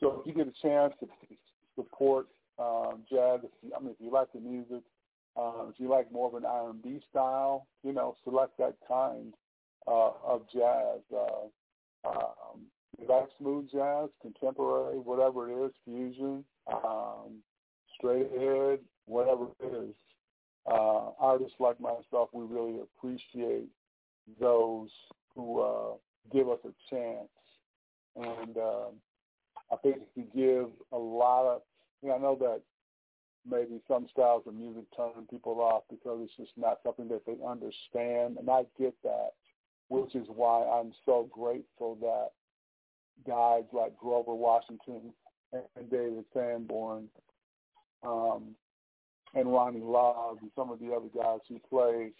so 0.00 0.20
if 0.20 0.26
you 0.26 0.32
get 0.32 0.46
a 0.46 0.62
chance 0.62 0.94
to 1.00 1.06
support 1.78 2.26
um, 2.58 3.04
jazz. 3.08 3.40
If 3.44 3.50
you, 3.62 3.72
I 3.76 3.80
mean, 3.80 3.90
if 3.90 3.96
you 4.00 4.10
like 4.10 4.32
the 4.32 4.40
music, 4.40 4.82
uh, 5.36 5.66
if 5.68 5.78
you 5.78 5.88
like 5.88 6.10
more 6.10 6.28
of 6.28 6.34
an 6.34 6.44
R&B 6.44 7.00
style, 7.10 7.68
you 7.84 7.92
know, 7.92 8.16
select 8.24 8.58
that 8.58 8.74
kind 8.86 9.32
uh, 9.86 10.10
of 10.26 10.42
jazz. 10.52 11.00
Uh, 11.14 12.08
um, 12.08 12.66
you 12.98 13.06
like 13.08 13.28
smooth 13.38 13.70
jazz, 13.70 14.08
contemporary, 14.20 14.98
whatever 14.98 15.50
it 15.50 15.66
is, 15.66 15.72
fusion, 15.84 16.44
um, 16.72 17.38
straight 17.96 18.26
ahead, 18.34 18.80
whatever 19.06 19.46
it 19.60 19.88
is. 19.88 19.94
Uh, 20.66 21.10
artists 21.18 21.54
like 21.60 21.80
myself, 21.80 22.28
we 22.32 22.44
really 22.44 22.80
appreciate 22.80 23.68
those 24.40 24.90
who 25.34 25.60
uh, 25.60 25.92
give 26.32 26.48
us 26.48 26.58
a 26.64 26.94
chance. 26.94 27.28
And 28.16 28.56
um, 28.56 28.92
I 29.72 29.76
think 29.76 29.96
if 29.96 30.08
you 30.14 30.24
give 30.34 30.70
a 30.92 30.98
lot 30.98 31.46
of, 31.46 31.62
you 32.02 32.08
know, 32.08 32.16
I 32.16 32.18
know 32.18 32.36
that 32.40 32.62
maybe 33.48 33.80
some 33.88 34.06
styles 34.10 34.44
of 34.46 34.54
music 34.54 34.84
turn 34.96 35.26
people 35.30 35.60
off 35.60 35.82
because 35.90 36.20
it's 36.22 36.36
just 36.36 36.56
not 36.56 36.78
something 36.84 37.08
that 37.08 37.24
they 37.26 37.36
understand, 37.46 38.38
and 38.38 38.48
I 38.50 38.62
get 38.78 38.94
that, 39.02 39.30
which 39.88 40.14
is 40.14 40.26
why 40.28 40.64
I'm 40.64 40.92
so 41.04 41.28
grateful 41.32 41.96
that 42.00 42.30
guys 43.26 43.64
like 43.72 43.96
Grover 43.96 44.34
Washington 44.34 45.12
and 45.52 45.90
David 45.90 46.24
Sanborn 46.32 47.08
um, 48.06 48.54
and 49.34 49.52
Ronnie 49.52 49.80
Laws 49.80 50.38
and 50.40 50.50
some 50.54 50.70
of 50.70 50.78
the 50.78 50.92
other 50.92 51.08
guys 51.14 51.40
who 51.48 51.58
play 51.68 52.12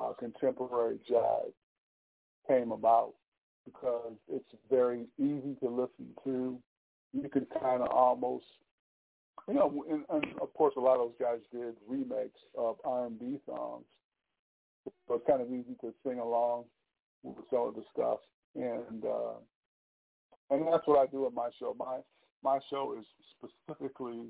uh, 0.00 0.12
contemporary 0.18 0.98
jazz 1.08 1.52
came 2.48 2.72
about 2.72 3.14
because 3.64 4.12
it's 4.28 4.54
very 4.70 5.06
easy 5.18 5.56
to 5.62 5.68
listen 5.68 6.08
to 6.24 6.58
you 7.14 7.28
could 7.28 7.46
kind 7.60 7.82
of 7.82 7.88
almost, 7.88 8.44
you 9.48 9.54
know, 9.54 9.84
and, 9.90 10.04
and 10.10 10.38
of 10.40 10.52
course 10.54 10.74
a 10.76 10.80
lot 10.80 10.98
of 10.98 11.10
those 11.10 11.20
guys 11.20 11.38
did 11.52 11.74
remakes 11.88 12.40
of 12.58 12.76
R&B 12.84 13.38
songs, 13.46 13.84
so 15.06 15.14
it's 15.14 15.26
kind 15.26 15.40
of 15.40 15.48
easy 15.48 15.76
to 15.80 15.92
sing 16.06 16.18
along 16.18 16.64
with 17.22 17.36
some 17.50 17.68
of 17.68 17.74
the 17.74 17.82
stuff, 17.92 18.18
and 18.54 19.04
uh, 19.04 19.34
and 20.50 20.66
that's 20.66 20.86
what 20.86 20.98
I 20.98 21.10
do 21.10 21.26
at 21.26 21.32
my 21.32 21.48
show. 21.58 21.74
My 21.78 21.98
my 22.42 22.58
show 22.70 22.96
is 22.98 23.06
specifically 23.38 24.26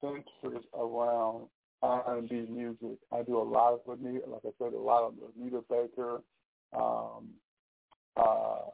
centered 0.00 0.62
around 0.78 1.46
R&B 1.82 2.46
music. 2.50 2.98
I 3.12 3.22
do 3.22 3.38
a 3.38 3.42
lot 3.42 3.74
of 3.74 3.98
Anita, 3.98 4.28
like 4.28 4.42
I 4.44 4.50
said, 4.58 4.72
a 4.72 4.78
lot 4.78 5.04
of 5.04 5.14
Anita 5.36 5.62
Baker. 5.68 6.22
Um, 6.76 7.28
uh, 8.16 8.70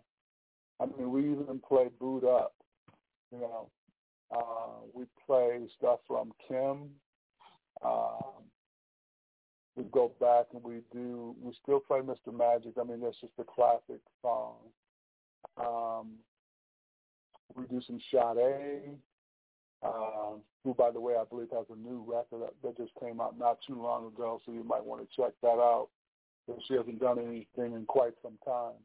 I 0.81 0.87
mean, 0.99 1.11
we 1.11 1.23
even 1.23 1.61
play 1.67 1.89
"Boo'd 1.99 2.25
Up," 2.25 2.55
You 3.33 3.41
know, 3.41 3.70
uh, 4.30 4.87
we 4.93 5.05
play 5.26 5.61
stuff 5.78 6.01
from 6.07 6.33
Kim. 6.49 6.91
Um, 7.85 8.45
we 9.74 9.85
go 9.85 10.12
back 10.20 10.47
and 10.53 10.62
we 10.62 10.80
do. 10.93 11.35
We 11.43 11.53
still 11.62 11.80
play 11.80 12.01
Mr. 12.01 12.37
Magic. 12.37 12.74
I 12.78 12.85
mean, 12.85 13.01
that's 13.01 13.20
just 13.20 13.33
a 13.39 13.45
classic 13.45 14.01
song. 14.20 14.57
Um, 15.57 16.11
we 17.57 17.64
do 17.66 17.80
some 17.87 17.99
Sade. 18.11 18.99
uh, 19.83 20.37
who, 20.64 20.74
by 20.74 20.91
the 20.91 21.01
way, 21.01 21.14
I 21.18 21.24
believe 21.28 21.49
has 21.53 21.66
a 21.70 21.76
new 21.76 22.05
record 22.07 22.49
that 22.62 22.76
just 22.76 22.93
came 23.01 23.20
out 23.20 23.39
not 23.39 23.59
too 23.66 23.80
long 23.80 24.07
ago, 24.07 24.41
so 24.45 24.53
you 24.53 24.62
might 24.62 24.85
want 24.85 25.03
to 25.03 25.16
check 25.16 25.33
that 25.43 25.49
out. 25.49 25.89
She 26.68 26.74
hasn't 26.74 27.01
done 27.01 27.18
anything 27.18 27.74
in 27.74 27.85
quite 27.87 28.14
some 28.22 28.39
time. 28.45 28.78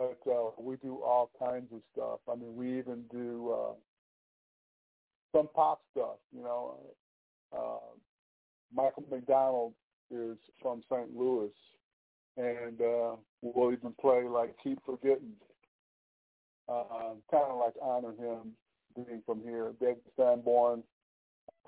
But 0.00 0.18
uh, 0.32 0.52
we 0.58 0.76
do 0.76 1.02
all 1.04 1.30
kinds 1.38 1.66
of 1.74 1.82
stuff. 1.92 2.20
I 2.26 2.34
mean, 2.34 2.56
we 2.56 2.78
even 2.78 3.02
do 3.12 3.54
uh, 3.54 3.74
some 5.36 5.46
pop 5.54 5.82
stuff. 5.92 6.16
You 6.34 6.42
know, 6.42 6.76
uh, 7.54 7.92
Michael 8.74 9.04
McDonald 9.10 9.74
is 10.10 10.38
from 10.62 10.82
St. 10.90 11.14
Louis, 11.14 11.50
and 12.38 12.80
uh, 12.80 13.16
we'll 13.42 13.74
even 13.74 13.92
play 14.00 14.22
like 14.22 14.54
"Keep 14.64 14.78
Forgetting," 14.86 15.34
uh, 16.66 17.12
kind 17.30 17.44
of 17.50 17.58
like 17.58 17.74
honor 17.82 18.12
him 18.12 18.52
being 18.96 19.22
from 19.26 19.42
here. 19.42 19.74
David 19.82 19.98
Sanborn, 20.16 20.82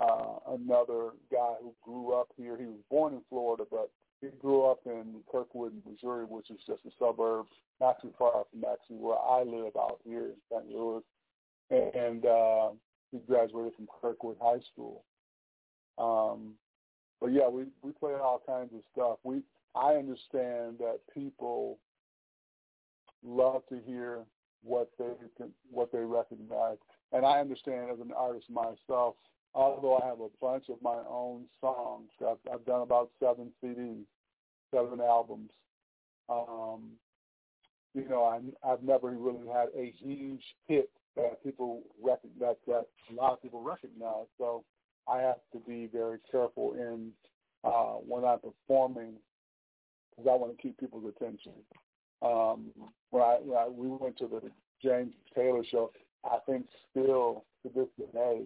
uh, 0.02 0.36
another 0.48 1.10
guy 1.30 1.52
who 1.60 1.74
grew 1.82 2.14
up 2.18 2.28
here. 2.38 2.56
He 2.56 2.64
was 2.64 2.80
born 2.90 3.12
in 3.12 3.20
Florida, 3.28 3.64
but 3.70 3.90
he 4.22 4.28
grew 4.40 4.64
up 4.64 4.80
in 4.86 5.16
Kirkwood, 5.30 5.72
Missouri, 5.86 6.24
which 6.24 6.50
is 6.50 6.60
just 6.66 6.84
a 6.86 6.90
suburb 6.98 7.46
not 7.80 8.00
too 8.00 8.12
far 8.18 8.44
from 8.50 8.64
actually 8.64 8.96
where 8.96 9.18
I 9.18 9.42
live 9.42 9.76
out 9.76 9.98
here 10.04 10.26
in 10.26 10.36
St. 10.50 10.70
Louis. 10.70 11.02
And 11.70 12.24
uh, 12.24 12.70
he 13.10 13.18
graduated 13.26 13.74
from 13.74 13.88
Kirkwood 14.00 14.36
High 14.40 14.60
School. 14.72 15.04
Um, 15.98 16.54
but 17.20 17.32
yeah, 17.32 17.48
we 17.48 17.64
we 17.82 17.92
play 17.92 18.12
all 18.12 18.42
kinds 18.46 18.72
of 18.74 18.80
stuff. 18.92 19.18
We 19.24 19.42
I 19.74 19.94
understand 19.94 20.78
that 20.78 20.98
people 21.14 21.78
love 23.24 23.62
to 23.68 23.78
hear 23.86 24.20
what 24.62 24.90
they 24.98 25.12
can, 25.36 25.50
what 25.70 25.92
they 25.92 26.00
recognize, 26.00 26.78
and 27.12 27.24
I 27.24 27.40
understand 27.40 27.90
as 27.92 28.00
an 28.00 28.12
artist 28.16 28.46
myself. 28.50 29.14
Although 29.54 29.98
I 29.98 30.06
have 30.06 30.20
a 30.20 30.28
bunch 30.40 30.64
of 30.70 30.80
my 30.82 30.98
own 31.08 31.44
songs, 31.60 32.10
I've, 32.26 32.38
I've 32.52 32.64
done 32.64 32.82
about 32.82 33.10
seven 33.20 33.50
CDs, 33.62 34.04
seven 34.74 35.00
albums. 35.00 35.50
Um, 36.28 36.92
you 37.94 38.08
know, 38.08 38.24
I, 38.24 38.40
I've 38.66 38.82
never 38.82 39.10
really 39.10 39.46
had 39.46 39.68
a 39.76 39.92
huge 39.98 40.42
hit 40.66 40.90
that 41.16 41.42
people 41.44 41.82
recognize, 42.02 42.56
that 42.66 42.86
a 43.10 43.14
lot 43.14 43.32
of 43.32 43.42
people 43.42 43.62
recognize. 43.62 44.26
So 44.38 44.64
I 45.06 45.18
have 45.18 45.40
to 45.52 45.58
be 45.58 45.88
very 45.92 46.18
careful 46.30 46.72
in 46.74 47.10
uh, 47.64 47.96
when 48.06 48.24
I'm 48.24 48.38
performing 48.38 49.14
because 50.10 50.30
I 50.30 50.36
want 50.36 50.56
to 50.56 50.62
keep 50.62 50.78
people's 50.78 51.12
attention. 51.16 51.52
Um, 52.22 52.70
when, 53.10 53.22
I, 53.22 53.38
when 53.42 53.58
I, 53.58 53.68
we 53.68 53.88
went 53.88 54.16
to 54.18 54.28
the 54.28 54.50
James 54.82 55.12
Taylor 55.34 55.64
show, 55.70 55.90
I 56.24 56.38
think 56.46 56.66
still 56.90 57.44
to 57.62 57.72
this 57.74 57.88
day, 58.12 58.42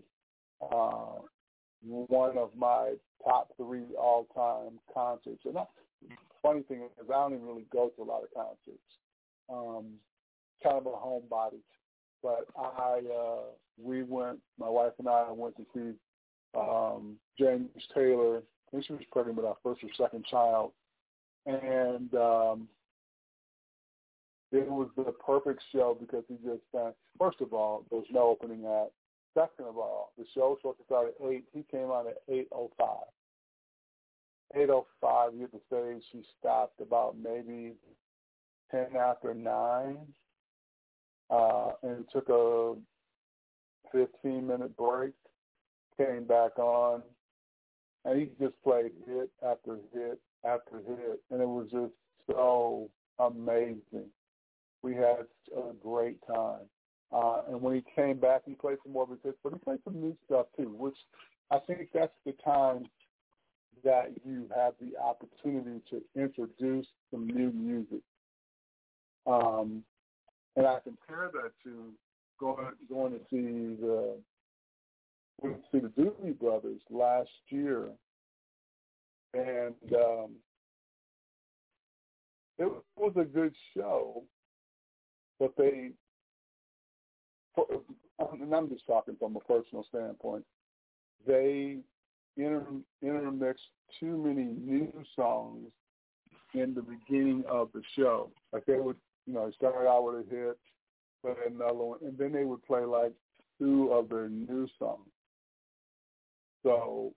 uh, 0.61 1.21
one 1.83 2.39
of 2.39 2.51
my 2.57 2.95
top 3.25 3.49
three 3.57 3.85
all-time 3.99 4.79
concerts. 4.93 5.43
And 5.45 5.57
the 5.57 5.67
funny 6.43 6.63
thing 6.63 6.83
is, 6.83 6.91
I 7.09 7.13
don't 7.13 7.35
even 7.35 7.47
really 7.47 7.67
go 7.73 7.91
to 7.97 8.03
a 8.03 8.05
lot 8.05 8.23
of 8.23 8.35
concerts. 8.35 8.83
Um, 9.49 9.95
kind 10.63 10.77
of 10.77 10.87
a 10.87 10.91
homebody, 10.91 11.61
but 12.23 12.47
I 12.59 13.01
uh, 13.01 13.43
we 13.81 14.03
went. 14.03 14.39
My 14.59 14.69
wife 14.69 14.93
and 14.99 15.09
I 15.09 15.31
went 15.31 15.57
to 15.57 15.67
see 15.75 15.93
um, 16.59 17.17
James 17.39 17.71
Taylor. 17.95 18.39
I 18.39 18.71
think 18.71 18.87
she 18.87 18.93
was 18.95 19.03
pregnant 19.13 19.37
with 19.37 19.47
our 19.47 19.57
first 19.63 19.85
or 19.85 19.89
second 19.97 20.25
child, 20.27 20.73
and 21.47 22.13
um, 22.15 22.69
it 24.51 24.69
was 24.69 24.89
the 24.97 25.13
perfect 25.25 25.63
show 25.73 25.97
because 25.99 26.25
he 26.29 26.35
just 26.37 26.63
uh, 26.77 26.91
first 27.19 27.41
of 27.41 27.53
all, 27.53 27.85
there 27.91 27.99
was 27.99 28.09
no 28.11 28.29
opening 28.29 28.65
act. 28.67 28.93
Second 29.37 29.67
of 29.67 29.77
all, 29.77 30.13
the 30.17 30.25
show 30.35 30.51
was 30.51 30.59
supposed 30.63 30.79
to 30.79 30.85
start 30.85 31.09
at 31.09 31.27
eight. 31.29 31.45
He 31.53 31.63
came 31.71 31.91
on 31.91 32.07
at 32.09 32.23
eight 32.29 32.49
oh 32.53 32.71
five. 32.79 33.05
Eight 34.55 34.71
oh 34.71 34.87
five, 34.99 35.33
he 35.35 35.41
hit 35.41 35.53
the 35.53 35.61
stage. 35.67 36.03
He 36.11 36.23
stopped 36.39 36.81
about 36.81 37.17
maybe 37.23 37.75
ten 38.71 38.97
after 38.99 39.35
nine, 39.35 39.99
uh, 41.29 41.73
and 41.83 42.07
took 42.11 42.31
a 42.31 42.75
fifteen 43.93 44.47
minute 44.47 44.75
break. 44.77 45.13
Came 45.99 46.25
back 46.25 46.59
on, 46.59 47.03
and 48.05 48.21
he 48.21 48.31
just 48.41 48.55
played 48.63 48.93
hit 49.07 49.31
after 49.43 49.77
hit 49.93 50.19
after 50.45 50.81
hit, 50.87 51.21
and 51.31 51.43
it 51.43 51.49
was 51.49 51.69
just 51.71 51.93
so 52.31 52.89
amazing. 53.19 54.11
We 54.83 54.95
had 54.95 55.27
a 55.57 55.73
great 55.83 56.19
time. 56.27 56.69
Uh, 57.13 57.43
and 57.49 57.61
when 57.61 57.75
he 57.75 57.85
came 57.95 58.19
back, 58.19 58.43
he 58.45 58.55
played 58.55 58.79
some 58.83 58.93
more 58.93 59.05
of 59.05 59.11
his 59.11 59.19
hits, 59.23 59.39
but 59.43 59.53
he 59.53 59.59
played 59.61 59.79
some 59.85 60.01
new 60.01 60.17
stuff 60.27 60.47
too, 60.57 60.75
which 60.77 60.97
I 61.51 61.59
think 61.59 61.89
that's 61.95 62.13
the 62.25 62.33
time 62.45 62.87
that 63.85 64.11
you 64.25 64.49
have 64.55 64.75
the 64.81 64.99
opportunity 64.99 65.81
to 65.91 66.03
introduce 66.21 66.87
some 67.11 67.27
new 67.29 67.53
music. 67.53 68.01
Um, 69.27 69.83
and 70.57 70.67
I 70.67 70.79
compare 70.83 71.31
that 71.33 71.53
to 71.65 71.93
going 72.41 72.73
going 72.89 73.13
to 73.13 73.19
see 73.31 73.81
the 73.81 74.17
to 75.43 75.55
see 75.71 75.79
the 75.79 75.89
Doobie 75.89 76.39
Brothers 76.39 76.81
last 76.91 77.31
year, 77.51 77.89
and 79.35 79.75
um, 79.95 80.31
it 82.59 82.73
was 82.97 83.13
a 83.17 83.25
good 83.25 83.55
show, 83.77 84.23
but 85.39 85.53
they, 85.59 85.91
and 87.57 88.55
I'm 88.55 88.69
just 88.69 88.87
talking 88.87 89.17
from 89.19 89.37
a 89.37 89.41
personal 89.41 89.85
standpoint, 89.89 90.45
they 91.27 91.79
inter, 92.37 92.65
intermixed 93.03 93.65
too 94.01 94.17
many 94.17 94.45
new 94.45 94.93
songs 95.15 95.69
in 96.55 96.75
the 96.75 96.83
beginning 96.83 97.45
of 97.49 97.71
the 97.73 97.83
show. 97.97 98.31
Like 98.53 98.65
they 98.67 98.79
would, 98.79 98.97
you 99.27 99.35
know, 99.35 99.51
start 99.57 99.87
out 99.87 100.05
with 100.05 100.27
a 100.27 100.31
hit, 100.31 100.59
play 101.23 101.35
another 101.47 101.75
one, 101.75 101.99
and 102.03 102.17
then 102.17 102.33
they 102.33 102.45
would 102.45 102.65
play 102.65 102.85
like 102.85 103.13
two 103.59 103.93
of 103.93 104.09
their 104.09 104.29
new 104.29 104.69
songs. 104.79 105.09
So 106.63 107.13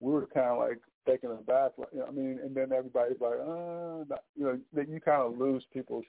we 0.00 0.12
were 0.12 0.26
kind 0.26 0.50
of 0.50 0.58
like. 0.58 0.78
Like, 1.08 1.22
you 1.22 1.28
know, 1.28 2.06
I 2.08 2.10
mean, 2.10 2.40
and 2.42 2.52
then 2.52 2.72
everybody's 2.72 3.20
like, 3.20 3.34
uh, 3.34 4.16
you 4.34 4.44
know, 4.44 4.58
that 4.72 4.88
you 4.88 4.98
kind 4.98 5.22
of 5.22 5.38
lose 5.38 5.64
people's 5.72 6.04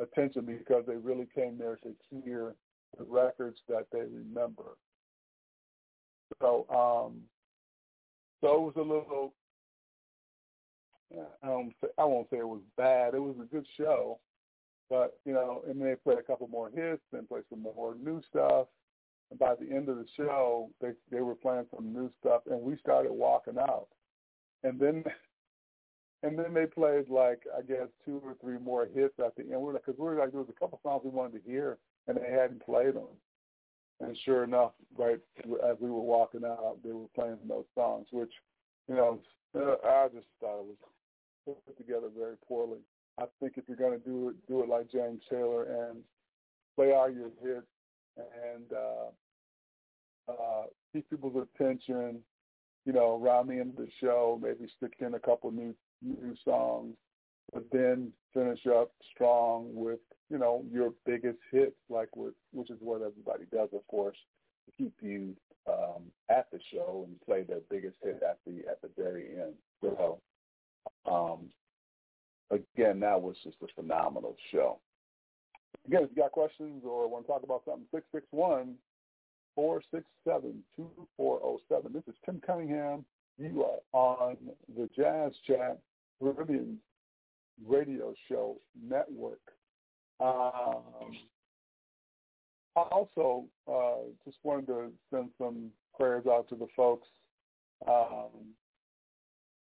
attention 0.00 0.44
because 0.44 0.84
they 0.86 0.96
really 0.96 1.28
came 1.34 1.58
there 1.58 1.76
to 1.82 1.94
hear 2.24 2.54
the 2.96 3.04
records 3.04 3.58
that 3.68 3.86
they 3.92 4.00
remember. 4.00 4.76
So, 6.40 6.66
um, 6.70 7.22
so 8.40 8.54
it 8.54 8.60
was 8.60 8.74
a 8.76 8.80
little. 8.80 9.34
I 11.42 11.46
don't. 11.46 11.72
I 11.96 12.04
won't 12.04 12.28
say 12.30 12.38
it 12.38 12.48
was 12.48 12.60
bad. 12.76 13.14
It 13.14 13.22
was 13.22 13.36
a 13.40 13.54
good 13.54 13.66
show, 13.76 14.18
but 14.90 15.18
you 15.24 15.32
know, 15.32 15.62
and 15.68 15.80
they 15.80 15.94
played 15.96 16.18
a 16.18 16.22
couple 16.22 16.48
more 16.48 16.70
hits, 16.70 17.02
then 17.12 17.26
played 17.26 17.44
some 17.50 17.62
more 17.62 17.94
new 18.02 18.22
stuff. 18.28 18.66
And 19.30 19.38
by 19.38 19.54
the 19.54 19.74
end 19.74 19.88
of 19.88 19.96
the 19.96 20.06
show, 20.16 20.70
they 20.80 20.90
they 21.10 21.20
were 21.20 21.34
playing 21.34 21.66
some 21.74 21.92
new 21.92 22.10
stuff, 22.20 22.42
and 22.50 22.60
we 22.60 22.76
started 22.76 23.12
walking 23.12 23.58
out. 23.58 23.88
And 24.64 24.78
then, 24.78 25.04
and 26.22 26.38
then 26.38 26.52
they 26.52 26.66
played 26.66 27.08
like 27.08 27.42
I 27.56 27.62
guess 27.62 27.88
two 28.04 28.20
or 28.24 28.34
three 28.40 28.58
more 28.58 28.86
hits 28.86 29.14
at 29.24 29.36
the 29.36 29.42
end. 29.42 29.60
We're 29.60 29.74
like, 29.74 29.86
because 29.86 29.98
we 29.98 30.06
were 30.06 30.18
like, 30.18 30.32
there 30.32 30.40
was 30.40 30.50
a 30.50 30.58
couple 30.58 30.80
songs 30.82 31.02
we 31.04 31.10
wanted 31.10 31.42
to 31.44 31.50
hear, 31.50 31.78
and 32.06 32.16
they 32.16 32.30
hadn't 32.30 32.64
played 32.64 32.94
them. 32.94 33.08
And 34.00 34.16
sure 34.24 34.44
enough, 34.44 34.72
right 34.96 35.18
as 35.68 35.76
we 35.80 35.90
were 35.90 36.00
walking 36.00 36.44
out, 36.44 36.76
they 36.84 36.92
were 36.92 37.06
playing 37.14 37.38
those 37.48 37.64
songs, 37.74 38.06
which, 38.12 38.32
you 38.88 38.94
know, 38.94 39.20
I 39.56 40.06
just 40.14 40.26
thought 40.40 40.60
it 40.60 40.66
was 40.66 41.56
put 41.66 41.76
together 41.76 42.08
very 42.16 42.36
poorly. 42.46 42.78
I 43.18 43.24
think 43.40 43.54
if 43.56 43.64
you're 43.66 43.76
going 43.76 43.98
to 43.98 44.04
do 44.04 44.28
it, 44.28 44.36
do 44.46 44.62
it 44.62 44.68
like 44.68 44.90
James 44.92 45.22
Taylor 45.28 45.64
and 45.64 45.98
play 46.76 46.92
all 46.92 47.10
your 47.10 47.30
hits 47.42 47.66
and 48.16 48.72
uh, 48.72 50.32
uh, 50.32 50.66
keep 50.92 51.08
people's 51.10 51.46
attention. 51.56 52.20
You 52.84 52.92
know, 52.92 53.20
around 53.20 53.48
the 53.48 53.54
end 53.54 53.70
of 53.70 53.76
the 53.76 53.88
show, 54.00 54.38
maybe 54.40 54.70
stick 54.76 54.94
in 55.00 55.14
a 55.14 55.18
couple 55.18 55.50
new 55.50 55.74
new 56.02 56.34
songs, 56.44 56.94
but 57.52 57.64
then 57.72 58.12
finish 58.34 58.60
up 58.66 58.92
strong 59.14 59.70
with 59.74 60.00
you 60.30 60.38
know 60.38 60.64
your 60.70 60.92
biggest 61.06 61.38
hits, 61.50 61.76
like 61.88 62.14
with 62.16 62.34
which 62.52 62.70
is 62.70 62.78
what 62.80 63.02
everybody 63.02 63.44
does, 63.52 63.68
of 63.72 63.86
course, 63.86 64.16
to 64.66 64.82
keep 64.82 64.94
you 65.00 65.34
um, 65.68 66.04
at 66.30 66.50
the 66.52 66.58
show 66.72 67.04
and 67.06 67.20
play 67.22 67.42
their 67.42 67.60
biggest 67.70 67.96
hit 68.02 68.22
at 68.22 68.38
the 68.46 68.68
at 68.68 68.80
the 68.82 68.90
very 68.96 69.28
end. 69.40 69.54
So, 69.82 70.20
um, 71.10 71.46
again, 72.50 73.00
that 73.00 73.20
was 73.20 73.36
just 73.42 73.56
a 73.62 73.66
phenomenal 73.74 74.36
show. 74.50 74.78
Again, 75.86 76.02
if 76.04 76.10
you 76.14 76.22
got 76.22 76.32
questions 76.32 76.82
or 76.84 77.08
want 77.08 77.26
to 77.26 77.32
talk 77.32 77.42
about 77.42 77.62
something, 77.64 77.86
six 77.92 78.06
six 78.12 78.26
one 78.30 78.74
four 79.54 79.82
six 79.90 80.04
seven 80.24 80.62
two 80.76 80.88
four 81.16 81.38
zero 81.40 81.58
seven. 81.68 81.92
This 81.92 82.04
is 82.06 82.14
Tim 82.24 82.40
Cunningham. 82.46 83.04
You 83.38 83.64
are 83.64 83.78
on 83.92 84.36
the 84.76 84.88
Jazz 84.96 85.32
Chat 85.46 85.78
Caribbean 86.20 86.78
Radio 87.64 88.12
Show 88.28 88.56
Network. 88.82 89.40
Um, 90.18 90.82
I 92.76 92.80
also 92.90 93.44
uh, 93.70 94.10
just 94.24 94.38
wanted 94.42 94.66
to 94.66 94.90
send 95.12 95.30
some 95.38 95.70
prayers 95.96 96.24
out 96.28 96.48
to 96.48 96.56
the 96.56 96.66
folks. 96.76 97.06
Um, 97.86 98.54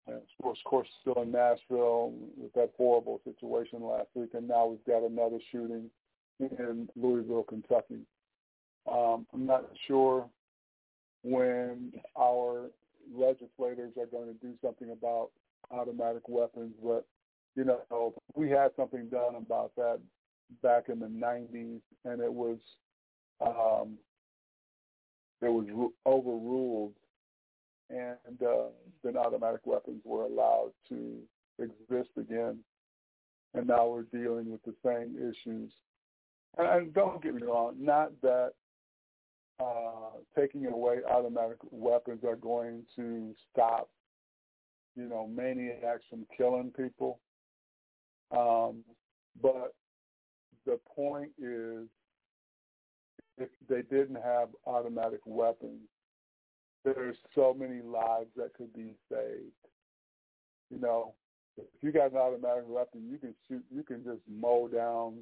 of 0.08 0.56
course, 0.64 0.88
still 1.00 1.22
in 1.22 1.32
Nashville 1.32 2.12
with 2.36 2.52
that 2.54 2.72
horrible 2.76 3.20
situation 3.24 3.82
last 3.82 4.08
week, 4.14 4.30
and 4.34 4.48
now 4.48 4.66
we've 4.66 4.84
got 4.84 5.02
another 5.02 5.38
shooting 5.50 5.88
in 6.40 6.88
Louisville, 6.96 7.44
Kentucky. 7.44 8.00
Um, 8.90 9.26
I'm 9.32 9.46
not 9.46 9.64
sure 9.86 10.28
when 11.22 11.92
our 12.18 12.70
legislators 13.14 13.92
are 13.98 14.06
going 14.06 14.28
to 14.28 14.46
do 14.46 14.54
something 14.64 14.90
about 14.90 15.30
automatic 15.70 16.28
weapons, 16.28 16.74
but 16.82 17.06
you 17.54 17.64
know, 17.64 18.14
we 18.34 18.48
had 18.48 18.70
something 18.76 19.08
done 19.08 19.34
about 19.36 19.72
that 19.76 20.00
back 20.62 20.88
in 20.88 20.98
the 20.98 21.06
90s, 21.06 21.80
and 22.04 22.20
it 22.20 22.32
was 22.32 22.58
um, 23.40 23.98
it 25.40 25.48
was 25.48 25.90
overruled, 26.06 26.94
and 27.90 28.42
uh, 28.42 28.68
then 29.02 29.16
automatic 29.16 29.60
weapons 29.64 30.00
were 30.04 30.24
allowed 30.24 30.70
to 30.88 31.18
exist 31.58 32.10
again. 32.18 32.58
And 33.54 33.66
now 33.66 33.88
we're 33.88 34.04
dealing 34.04 34.50
with 34.50 34.62
the 34.62 34.74
same 34.84 35.16
issues. 35.18 35.72
And, 36.56 36.68
and 36.68 36.94
don't 36.94 37.22
get 37.22 37.34
me 37.34 37.42
wrong, 37.42 37.74
not 37.78 38.12
that 38.22 38.52
uh, 39.60 40.10
taking 40.38 40.66
away 40.66 40.98
automatic 41.08 41.58
weapons 41.70 42.24
are 42.24 42.36
going 42.36 42.82
to 42.96 43.34
stop, 43.50 43.90
you 44.96 45.08
know, 45.08 45.26
maniacs 45.26 46.04
from 46.10 46.26
killing 46.36 46.72
people. 46.76 47.20
Um, 48.36 48.82
but 49.40 49.74
the 50.66 50.78
point 50.94 51.30
is, 51.38 51.86
if 53.38 53.48
they 53.68 53.82
didn't 53.82 54.20
have 54.22 54.48
automatic 54.66 55.20
weapons, 55.24 55.80
there's 56.84 57.16
so 57.34 57.54
many 57.58 57.80
lives 57.82 58.30
that 58.36 58.54
could 58.54 58.72
be 58.74 58.94
saved. 59.10 59.52
You 60.70 60.80
know, 60.80 61.14
if 61.56 61.64
you 61.82 61.92
got 61.92 62.12
an 62.12 62.18
automatic 62.18 62.64
weapon, 62.66 63.08
you 63.10 63.18
can 63.18 63.34
shoot, 63.48 63.62
you 63.74 63.82
can 63.82 64.02
just 64.04 64.20
mow 64.28 64.68
down 64.68 65.18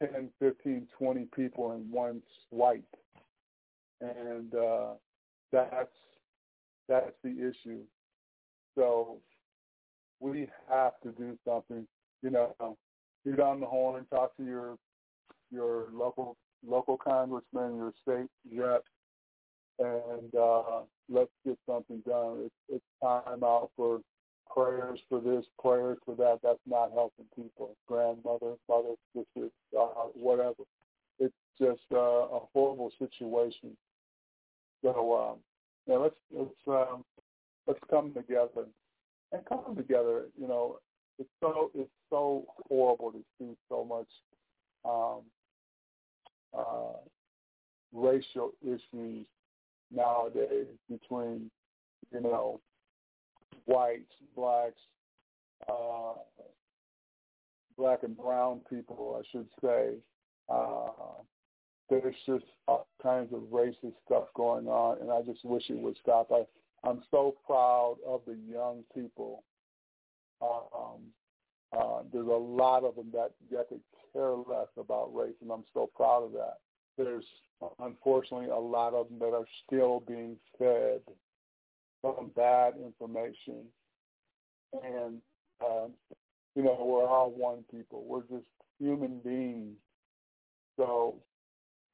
10, 0.00 0.30
15, 0.38 0.86
20 0.98 1.28
people 1.34 1.72
in 1.72 1.90
one 1.90 2.22
swipe. 2.48 2.84
And 4.00 4.54
uh, 4.54 4.94
that's 5.52 5.92
that's 6.88 7.12
the 7.22 7.30
issue. 7.30 7.80
So 8.76 9.18
we 10.20 10.48
have 10.70 10.92
to 11.02 11.10
do 11.12 11.38
something. 11.46 11.86
You 12.22 12.30
know, 12.30 12.76
get 13.24 13.40
on 13.40 13.60
the 13.60 13.66
horn, 13.66 13.98
and 13.98 14.10
talk 14.10 14.36
to 14.36 14.44
your 14.44 14.76
your 15.50 15.86
local 15.92 16.36
local 16.66 16.96
congressman, 16.96 17.76
your 17.76 17.92
state 18.02 18.28
rep, 18.54 18.84
and 19.78 20.34
uh, 20.34 20.80
let's 21.08 21.30
get 21.44 21.58
something 21.68 22.02
done. 22.06 22.42
It's, 22.44 22.54
it's 22.68 22.84
time 23.02 23.44
out 23.44 23.70
for 23.76 24.00
prayers 24.54 25.00
for 25.08 25.20
this, 25.20 25.44
prayers 25.60 25.98
for 26.04 26.14
that. 26.16 26.38
That's 26.42 26.58
not 26.66 26.92
helping 26.92 27.26
people. 27.34 27.76
Grandmother, 27.86 28.54
mother, 28.68 28.94
sister, 29.14 29.50
uh, 29.78 29.86
whatever. 30.14 30.64
It's 31.18 31.34
just 31.60 31.82
uh, 31.92 31.96
a 31.96 32.40
horrible 32.52 32.90
situation. 32.98 33.76
So 34.86 35.32
um, 35.32 35.38
yeah, 35.88 35.96
let's 35.96 36.14
let's 36.30 36.50
um, 36.68 37.04
let's 37.66 37.80
come 37.90 38.14
together 38.14 38.66
and 39.32 39.44
come 39.48 39.74
together. 39.76 40.26
You 40.40 40.46
know, 40.46 40.78
it's 41.18 41.28
so 41.40 41.72
it's 41.74 41.90
so 42.08 42.44
horrible 42.68 43.10
to 43.10 43.24
see 43.36 43.56
so 43.68 43.84
much 43.84 44.06
um, 44.84 45.22
uh, 46.56 46.98
racial 47.92 48.52
issues 48.62 49.26
nowadays 49.92 50.66
between 50.88 51.50
you 52.12 52.20
know 52.20 52.60
whites, 53.64 54.12
blacks, 54.36 54.80
uh, 55.68 56.12
black 57.76 58.04
and 58.04 58.16
brown 58.16 58.60
people, 58.70 59.20
I 59.20 59.26
should 59.32 59.48
say. 59.60 59.94
Uh, 60.48 61.22
there's 61.88 62.14
just 62.26 62.44
all 62.66 62.88
kinds 63.02 63.32
of 63.32 63.40
racist 63.52 63.94
stuff 64.04 64.24
going 64.34 64.66
on, 64.66 65.00
and 65.00 65.10
I 65.10 65.22
just 65.22 65.44
wish 65.44 65.64
it 65.70 65.78
would 65.78 65.96
stop. 66.02 66.30
I, 66.32 66.44
I'm 66.88 67.02
so 67.10 67.34
proud 67.46 67.96
of 68.06 68.22
the 68.26 68.36
young 68.50 68.84
people. 68.94 69.44
Um, 70.42 71.00
uh, 71.76 72.02
there's 72.12 72.26
a 72.26 72.30
lot 72.30 72.84
of 72.84 72.96
them 72.96 73.10
that, 73.12 73.32
that 73.50 73.68
could 73.68 73.80
care 74.12 74.32
less 74.32 74.68
about 74.78 75.14
race, 75.14 75.34
and 75.42 75.50
I'm 75.50 75.64
so 75.74 75.90
proud 75.94 76.24
of 76.24 76.32
that. 76.32 76.58
There's 76.98 77.24
unfortunately 77.78 78.50
a 78.50 78.56
lot 78.56 78.94
of 78.94 79.08
them 79.08 79.18
that 79.18 79.34
are 79.34 79.46
still 79.66 80.02
being 80.06 80.36
fed 80.58 81.00
some 82.02 82.30
bad 82.36 82.74
information, 82.84 83.64
and 84.72 85.20
uh, 85.60 85.86
you 86.54 86.62
know 86.62 86.76
we're 86.80 87.06
all 87.06 87.30
one 87.30 87.64
people. 87.70 88.04
We're 88.06 88.22
just 88.22 88.46
human 88.78 89.18
beings. 89.24 89.76
So 90.76 91.16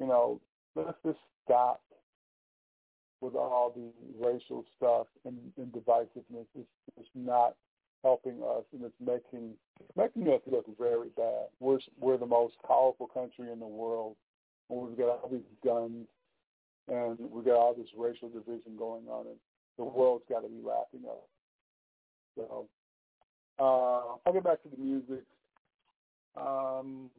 you 0.03 0.09
know, 0.09 0.41
let's 0.75 0.99
just 1.07 1.19
stop 1.45 1.81
with 3.21 3.37
all 3.37 3.73
the 3.75 4.27
racial 4.27 4.65
stuff 4.77 5.07
and, 5.25 5.39
and 5.57 5.73
divisiveness. 5.73 6.47
It's, 6.59 6.69
it's 6.99 7.09
not 7.15 7.55
helping 8.03 8.43
us, 8.43 8.65
and 8.73 8.83
it's 8.85 8.95
making 9.01 9.53
making 9.97 10.27
us 10.27 10.41
look 10.51 10.67
very 10.77 11.09
bad. 11.17 11.47
We're 11.61 11.79
we're 12.01 12.19
the 12.19 12.27
most 12.27 12.55
powerful 12.67 13.07
country 13.07 13.53
in 13.53 13.61
the 13.61 13.67
world, 13.67 14.17
and 14.69 14.81
we've 14.81 14.99
got 14.99 15.21
all 15.23 15.29
these 15.31 15.41
guns, 15.65 16.09
and 16.89 17.17
we've 17.31 17.45
got 17.45 17.55
all 17.55 17.75
this 17.75 17.87
racial 17.97 18.29
division 18.29 18.77
going 18.77 19.07
on, 19.09 19.27
and 19.27 19.37
the 19.79 19.85
world's 19.85 20.25
got 20.29 20.41
to 20.41 20.49
be 20.49 20.61
laughing 20.67 21.03
at 21.05 21.11
us. 21.11 21.29
So 22.37 22.67
uh, 23.61 24.17
I'll 24.27 24.33
get 24.33 24.43
back 24.43 24.63
to 24.65 24.69
the 24.69 24.83
music. 24.83 25.25
Um, 26.37 27.11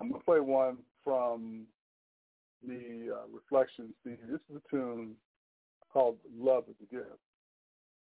I'm 0.00 0.10
gonna 0.10 0.22
play 0.24 0.40
one 0.40 0.78
from 1.04 1.66
the 2.66 3.14
uh, 3.14 3.26
Reflections 3.32 3.94
CD. 4.04 4.16
This 4.30 4.40
is 4.50 4.56
a 4.56 4.70
tune 4.70 5.14
called 5.92 6.16
"Love 6.38 6.64
Is 6.68 6.76
a 6.82 6.94
Gift." 6.94 7.06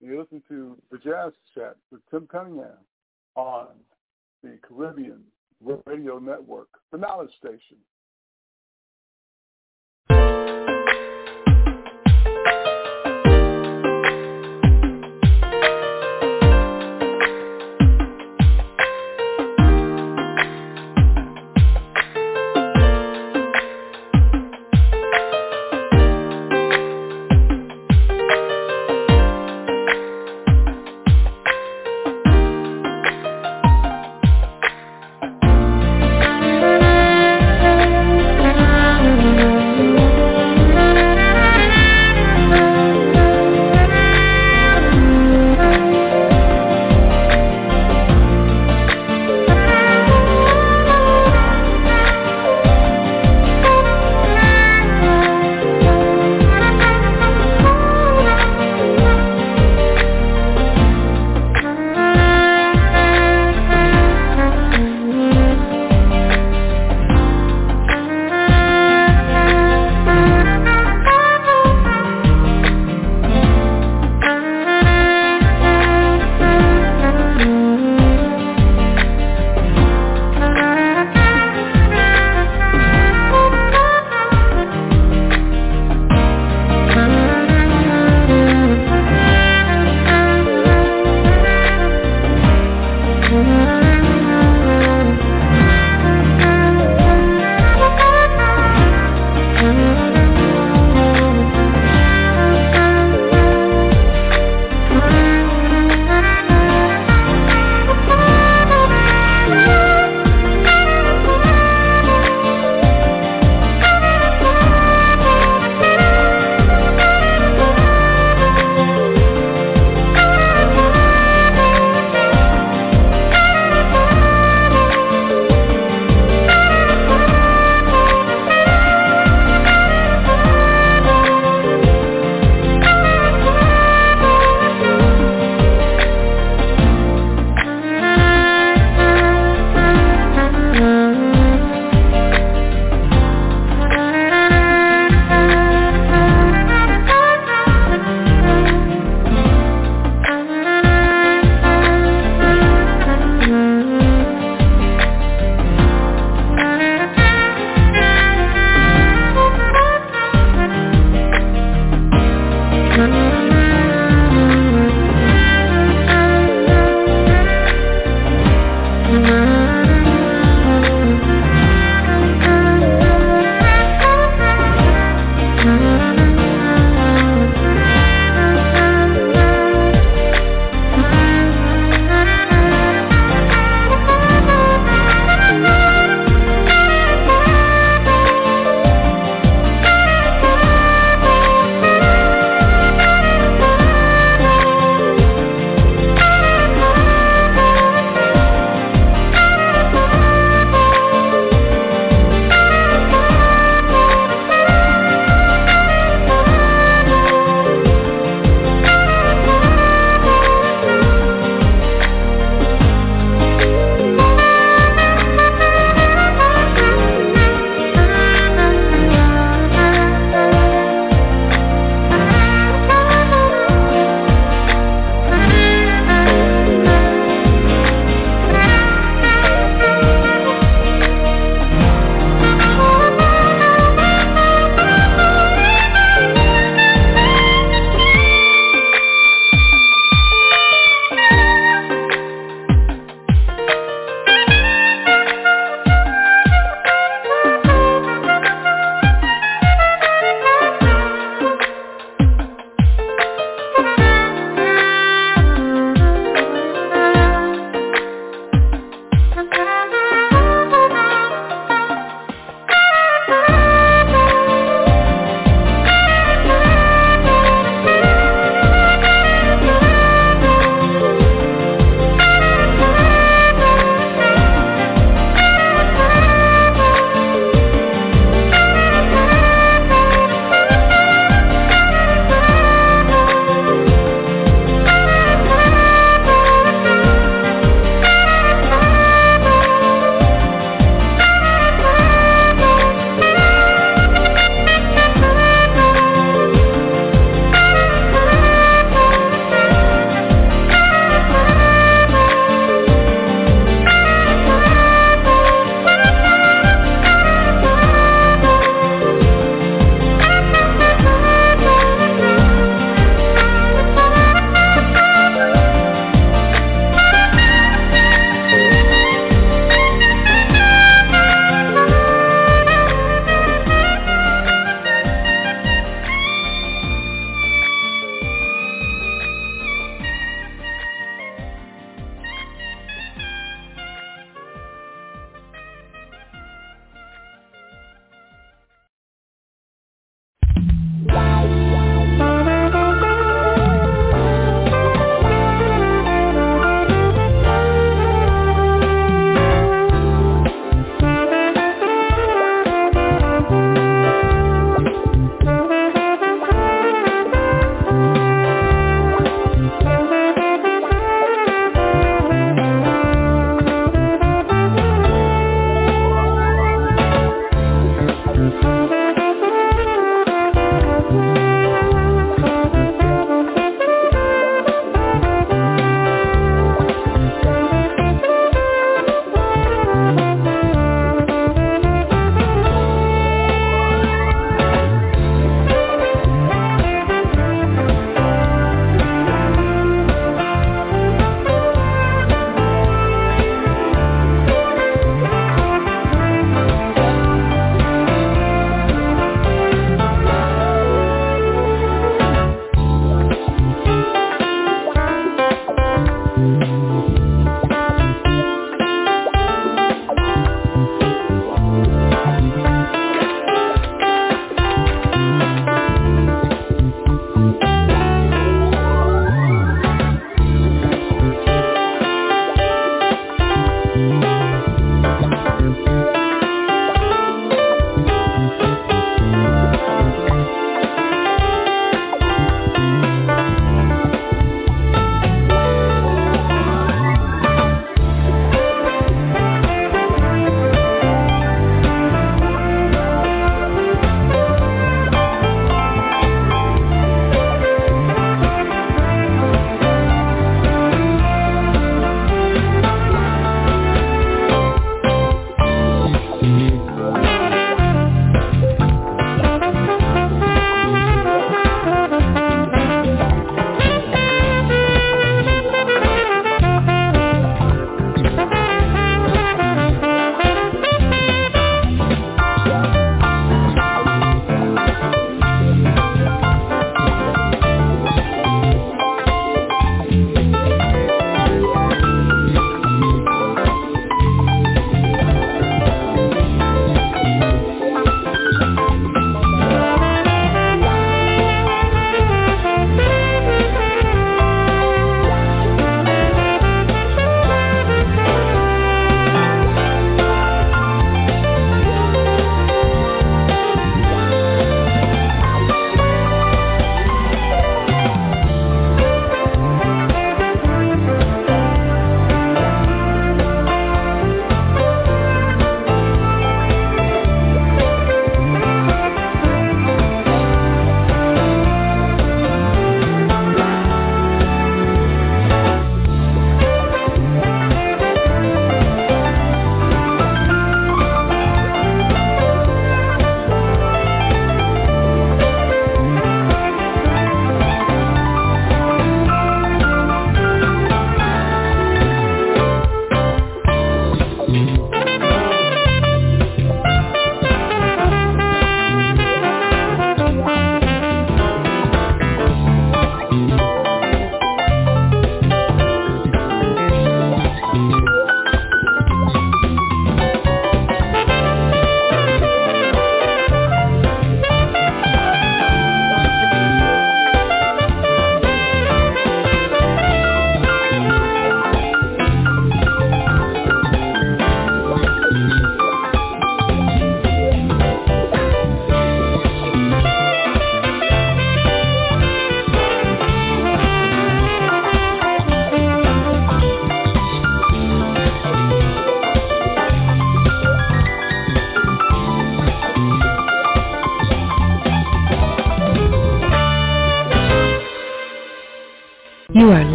You 0.00 0.20
listen 0.20 0.42
to 0.48 0.76
the 0.90 0.98
Jazz 0.98 1.32
Chat 1.54 1.76
with 1.90 2.00
Tim 2.10 2.26
Cunningham 2.26 2.78
on 3.36 3.68
the 4.42 4.58
Caribbean 4.66 5.22
Radio 5.86 6.18
Network, 6.18 6.68
the 6.90 6.98
Knowledge 6.98 7.30
Station. 7.38 7.76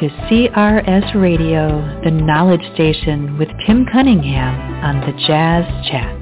To 0.00 0.08
CRS 0.28 1.14
Radio, 1.14 2.00
the 2.04 2.10
Knowledge 2.10 2.60
Station 2.74 3.38
with 3.38 3.48
Tim 3.66 3.86
Cunningham 3.90 4.84
on 4.84 5.00
the 5.00 5.18
Jazz 5.26 5.64
Chat. 5.88 6.15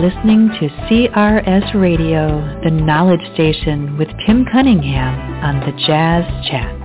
Listening 0.00 0.48
to 0.60 0.68
CRS 0.86 1.74
Radio, 1.74 2.60
the 2.62 2.70
knowledge 2.70 3.20
station 3.34 3.98
with 3.98 4.08
Tim 4.24 4.44
Cunningham 4.52 5.42
on 5.42 5.58
the 5.60 5.72
Jazz 5.86 6.24
Chat. 6.48 6.77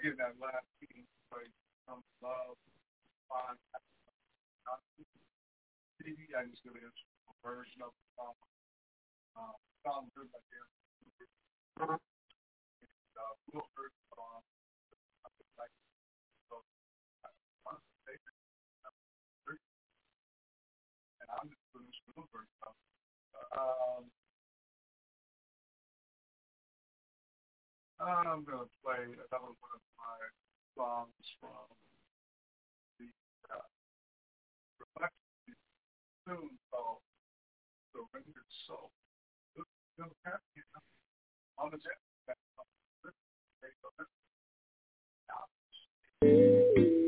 Again 0.00 0.16
that 0.16 0.32
last 0.40 0.64
meeting 0.80 1.04
place 1.28 1.52
some 1.84 2.00
love, 2.24 2.56
find 3.28 3.60
TV, 6.00 6.16
I 6.32 6.48
just 6.48 6.64
really 6.64 6.80
a 6.80 6.92
version 7.44 7.84
of 7.84 7.92
the 7.92 8.06
song. 8.16 8.32
Um, 9.36 9.60
sounds 9.84 10.08
good 10.16 10.32
like 10.32 10.48
this. 10.48 10.64
And, 11.84 12.00
this 21.52 22.00
Wilford 22.16 22.48
song. 22.64 22.72
Um, 23.52 24.08
I'm 28.00 28.44
going 28.48 28.64
to 28.64 28.70
play 28.80 29.04
another 29.04 29.52
one 29.60 29.76
of 29.76 29.84
my 30.00 30.20
songs 30.72 31.20
from 31.36 31.68
the 32.96 33.12
uh, 33.52 33.60
Reflection 34.80 35.56
tune 36.24 36.56
called 36.72 37.04
Surrendered 37.92 38.48
Soul. 38.66 38.90
On 41.58 41.68
the 41.70 41.76
jet. 41.76 42.00
You 46.22 46.99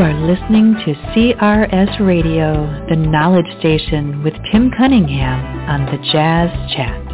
are 0.00 0.26
listening 0.26 0.74
to 0.84 0.92
CRN 1.12 2.06
Radio, 2.06 2.86
the 2.90 2.96
knowledge 2.96 3.46
station 3.60 4.22
with 4.22 4.34
Tim 4.52 4.70
Cunningham 4.76 5.40
on 5.70 5.86
the 5.86 5.96
Jazz 6.12 6.50
Chat. 6.74 7.05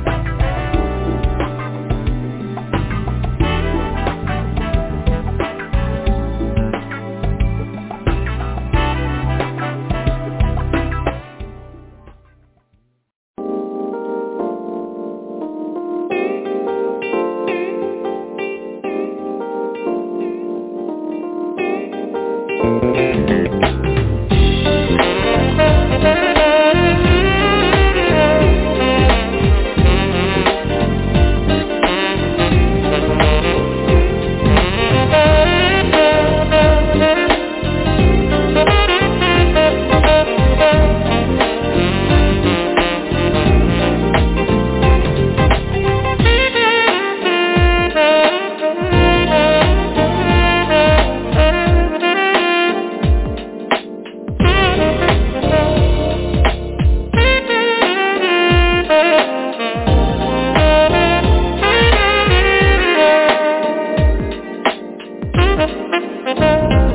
Thank 66.02 66.38
you. 66.38 66.91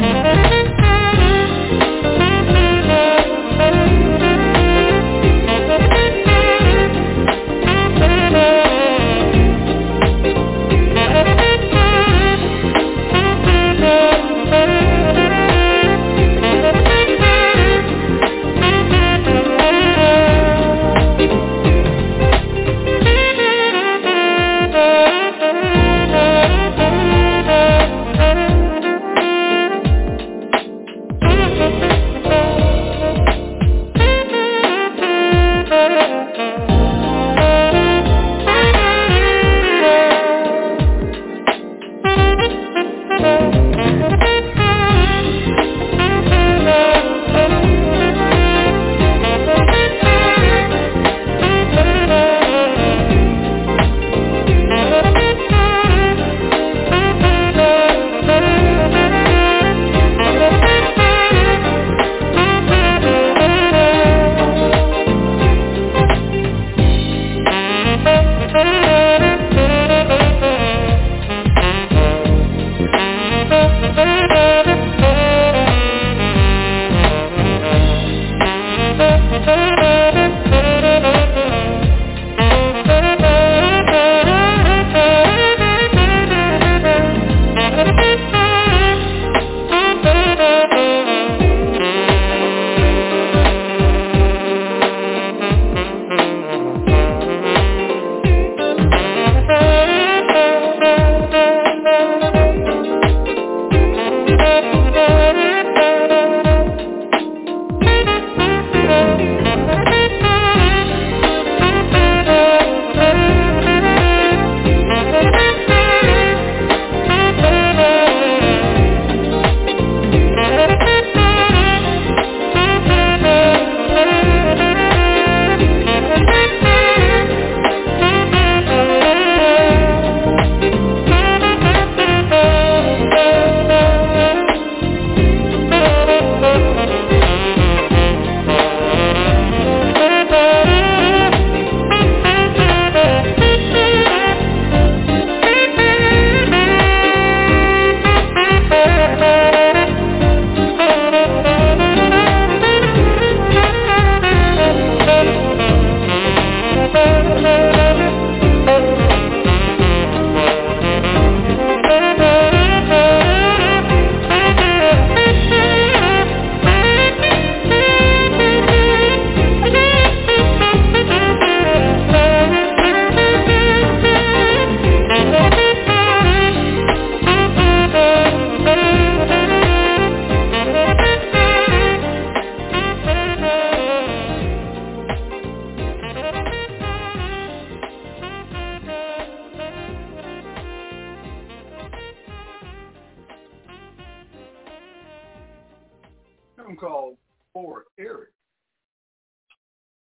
called 196.78 197.18
for 197.54 197.84
Eric. 198.00 198.30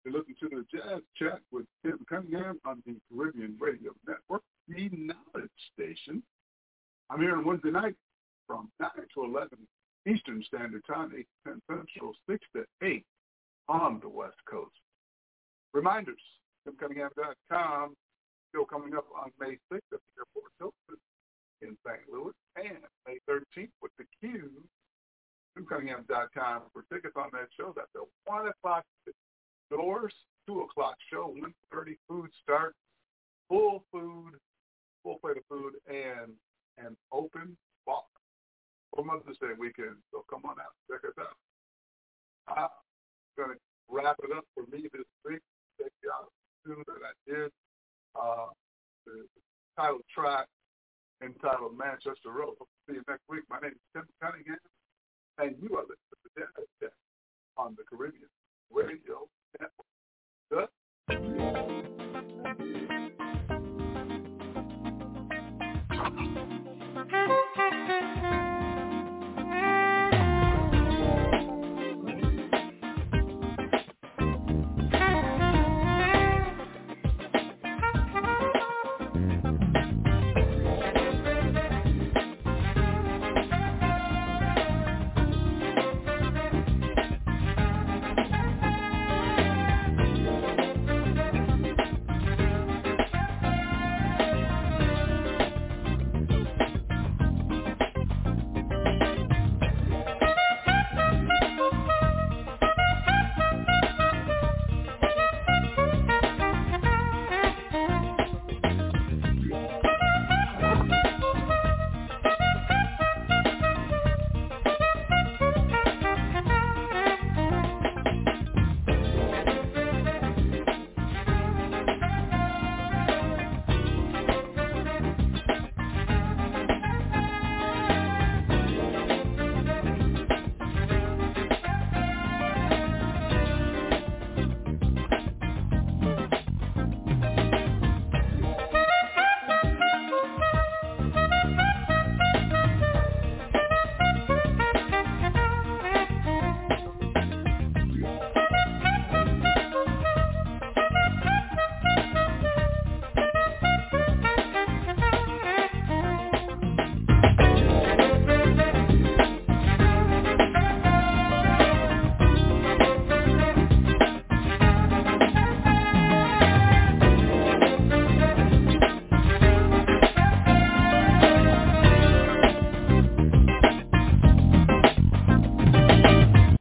You're 0.03 0.13
listening 0.13 0.35
to 0.41 0.49
the 0.49 0.65
Jazz 0.77 1.01
Chat 1.17 1.41
with 1.51 1.65
Tim 1.85 1.99
Cunningham 2.09 2.59
on 2.65 2.81
the 2.85 2.95
Caribbean 3.11 3.55
Radio 3.59 3.91
Network, 4.07 4.41
the 4.67 4.89
Knowledge 4.89 5.51
Station. 5.73 6.23
I'm 7.09 7.19
here 7.19 7.35
on 7.35 7.45
Wednesday 7.45 7.71
night 7.71 7.95
from 8.47 8.71
9 8.79 8.89
to 9.13 9.23
11 9.23 9.49
Eastern 10.07 10.43
Standard 10.47 10.83
Time, 10.87 11.11
8 11.15 11.27
to 11.45 11.51
10 11.51 11.61
Central, 11.69 12.13
6 12.29 12.45
to 12.55 12.65
8 12.83 13.05
on 13.69 13.99
the 14.01 14.09
West 14.09 14.37
Coast. 14.49 14.71
Reminders, 15.73 16.21
timcunningham.com, 16.67 17.95
still 18.49 18.65
coming 18.65 18.95
up 18.95 19.05
on 19.15 19.31
May 19.39 19.53
6th 19.71 19.93
at 19.93 20.01
the 20.01 20.17
Airport 20.17 20.51
Hilton 20.57 20.97
in 21.61 21.77
St. 21.85 22.01
Louis, 22.11 22.33
and 22.55 22.83
May 23.05 23.19
13th 23.29 23.69
with 23.81 23.91
the 23.99 24.05
Q 24.19 24.49
TimCunningham.com 25.57 26.61
for 26.73 26.85
tickets 26.93 27.15
on 27.15 27.29
that 27.33 27.49
show. 27.57 27.73
That's 27.75 27.91
at 27.95 28.07
1 28.25 28.47
o'clock 28.47 28.85
doors, 29.69 30.13
2 30.47 30.61
o'clock 30.61 30.95
show, 31.11 31.33
1.30 31.73 31.95
food 32.07 32.29
start, 32.43 32.75
full 33.49 33.83
food, 33.91 34.33
full 35.03 35.17
plate 35.19 35.37
of 35.37 35.43
food, 35.49 35.73
and 35.87 36.31
an 36.77 36.95
open 37.11 37.57
bar 37.85 38.03
for 38.93 39.03
Mother's 39.03 39.37
Day 39.39 39.55
weekend. 39.57 39.95
So 40.11 40.23
come 40.29 40.41
on 40.45 40.55
out, 40.59 40.75
check 40.89 41.01
us 41.07 41.15
out. 41.19 41.37
I'm 42.47 42.67
going 43.37 43.57
to 43.57 43.59
wrap 43.89 44.17
it 44.23 44.35
up 44.35 44.45
for 44.53 44.63
me 44.71 44.87
this 44.91 45.07
week. 45.25 45.41
Thank 45.79 45.91
y'all 46.03 46.31
soon, 46.65 46.83
that 46.87 47.01
I 47.03 47.13
did. 47.29 47.51
Uh, 48.15 48.47
the 49.05 49.25
title 49.77 49.99
track 50.13 50.47
entitled 51.23 51.77
Manchester 51.77 52.31
Road. 52.31 52.55
Hope 52.59 52.67
to 52.67 52.79
see 52.87 52.95
you 52.95 53.03
next 53.07 53.23
week. 53.29 53.43
My 53.49 53.59
name 53.59 53.71
is 53.71 53.85
Tim 53.93 54.03
Cunningham. 54.21 54.57
And 55.41 55.55
you 55.59 55.75
are 55.75 55.81
listening 55.81 56.47
to 56.81 56.89
on 57.57 57.75
the 57.75 57.83
Caribbean 57.89 58.29
Radio 58.69 59.27
Network. 59.59 60.69